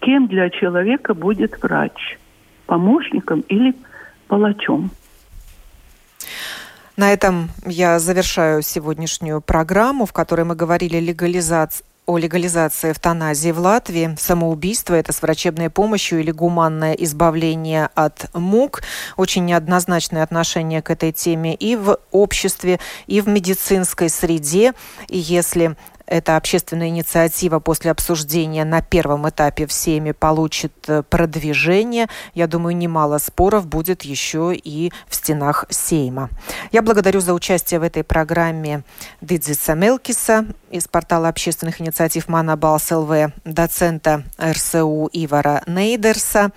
кем 0.00 0.28
для 0.28 0.50
человека 0.50 1.14
будет 1.14 1.60
врач, 1.62 2.18
помощником 2.66 3.40
или 3.48 3.74
палачом. 4.28 4.90
На 6.96 7.12
этом 7.12 7.50
я 7.64 7.98
завершаю 7.98 8.62
сегодняшнюю 8.62 9.40
программу, 9.40 10.06
в 10.06 10.12
которой 10.12 10.44
мы 10.44 10.54
говорили 10.54 10.98
легализацию 10.98 11.86
о 12.06 12.18
легализации 12.18 12.90
эвтаназии 12.90 13.52
в 13.52 13.60
Латвии. 13.60 14.16
Самоубийство– 14.18 14.94
это 14.96 15.12
с 15.12 15.22
врачебной 15.22 15.70
помощью 15.70 16.18
или 16.18 16.32
гуманное 16.32 16.94
избавление 16.94 17.88
от 17.94 18.34
мук. 18.34 18.82
Очень 19.16 19.44
неоднозначное 19.44 20.24
отношение 20.24 20.82
к 20.82 20.90
этой 20.90 21.12
теме 21.12 21.54
и 21.54 21.76
в 21.76 21.98
обществе, 22.10 22.80
и 23.06 23.20
в 23.20 23.28
медицинской 23.28 24.08
среде. 24.08 24.72
И 25.06 25.18
если 25.18 25.76
эта 26.10 26.36
общественная 26.36 26.88
инициатива 26.88 27.60
после 27.60 27.92
обсуждения 27.92 28.64
на 28.64 28.82
первом 28.82 29.28
этапе 29.28 29.66
всеми 29.66 30.10
получит 30.10 30.72
э, 30.88 31.02
продвижение. 31.02 32.08
Я 32.34 32.48
думаю, 32.48 32.76
немало 32.76 33.18
споров 33.18 33.66
будет 33.66 34.02
еще 34.02 34.52
и 34.54 34.92
в 35.08 35.14
стенах 35.14 35.64
Сейма. 35.70 36.28
Я 36.72 36.82
благодарю 36.82 37.20
за 37.20 37.32
участие 37.32 37.80
в 37.80 37.84
этой 37.84 38.02
программе 38.02 38.82
Дидзиса 39.20 39.74
Мелкиса 39.74 40.46
из 40.70 40.88
портала 40.88 41.28
общественных 41.28 41.80
инициатив 41.80 42.28
Манабалс 42.28 42.90
ЛВ, 42.90 43.32
доцента 43.44 44.24
РСУ 44.38 45.08
Ивара 45.12 45.62
Нейдерса, 45.66 46.50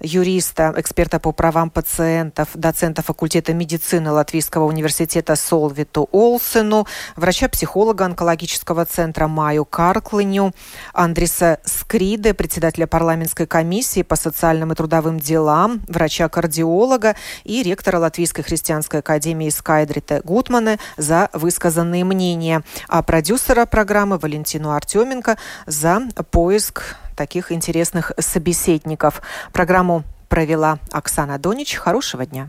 юриста, 0.00 0.72
эксперта 0.76 1.18
по 1.18 1.32
правам 1.32 1.70
пациентов, 1.70 2.48
доцента 2.54 3.02
факультета 3.02 3.52
медицины 3.52 4.10
Латвийского 4.10 4.64
университета 4.64 5.36
Солвиту 5.36 6.08
Олсену, 6.12 6.86
врача-психолога 7.16 8.04
онкологического 8.04 8.84
центра 8.84 9.26
Маю 9.28 9.64
Карклиню, 9.64 10.52
Андреса 10.92 11.58
Скриде, 11.64 12.34
председателя 12.34 12.86
парламентской 12.86 13.46
комиссии 13.46 14.02
по 14.02 14.16
социальным 14.16 14.72
и 14.72 14.74
трудовым 14.74 15.20
делам, 15.20 15.82
врача-кардиолога 15.88 17.16
и 17.44 17.62
ректора 17.62 17.98
Латвийской 17.98 18.42
христианской 18.42 19.00
академии 19.00 19.50
Скайдрита 19.50 20.20
Гутмана 20.24 20.78
за 20.96 21.28
высказанные 21.32 22.04
мнения, 22.04 22.62
а 22.88 23.02
продюсера 23.02 23.66
программы 23.66 24.18
Валентину 24.18 24.70
Артеменко 24.70 25.36
за 25.66 26.02
поиск 26.30 26.96
таких 27.20 27.52
интересных 27.52 28.12
собеседников. 28.18 29.20
Программу 29.52 30.04
провела 30.30 30.78
Оксана 30.90 31.38
Донич. 31.38 31.74
Хорошего 31.74 32.24
дня. 32.24 32.48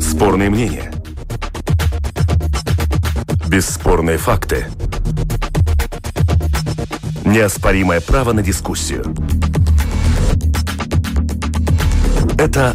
Спорные 0.00 0.48
мнения. 0.48 0.90
Бесспорные 3.48 4.16
факты. 4.16 4.66
Неоспоримое 7.26 8.00
право 8.00 8.32
на 8.32 8.42
дискуссию. 8.42 9.14
Это 12.38 12.74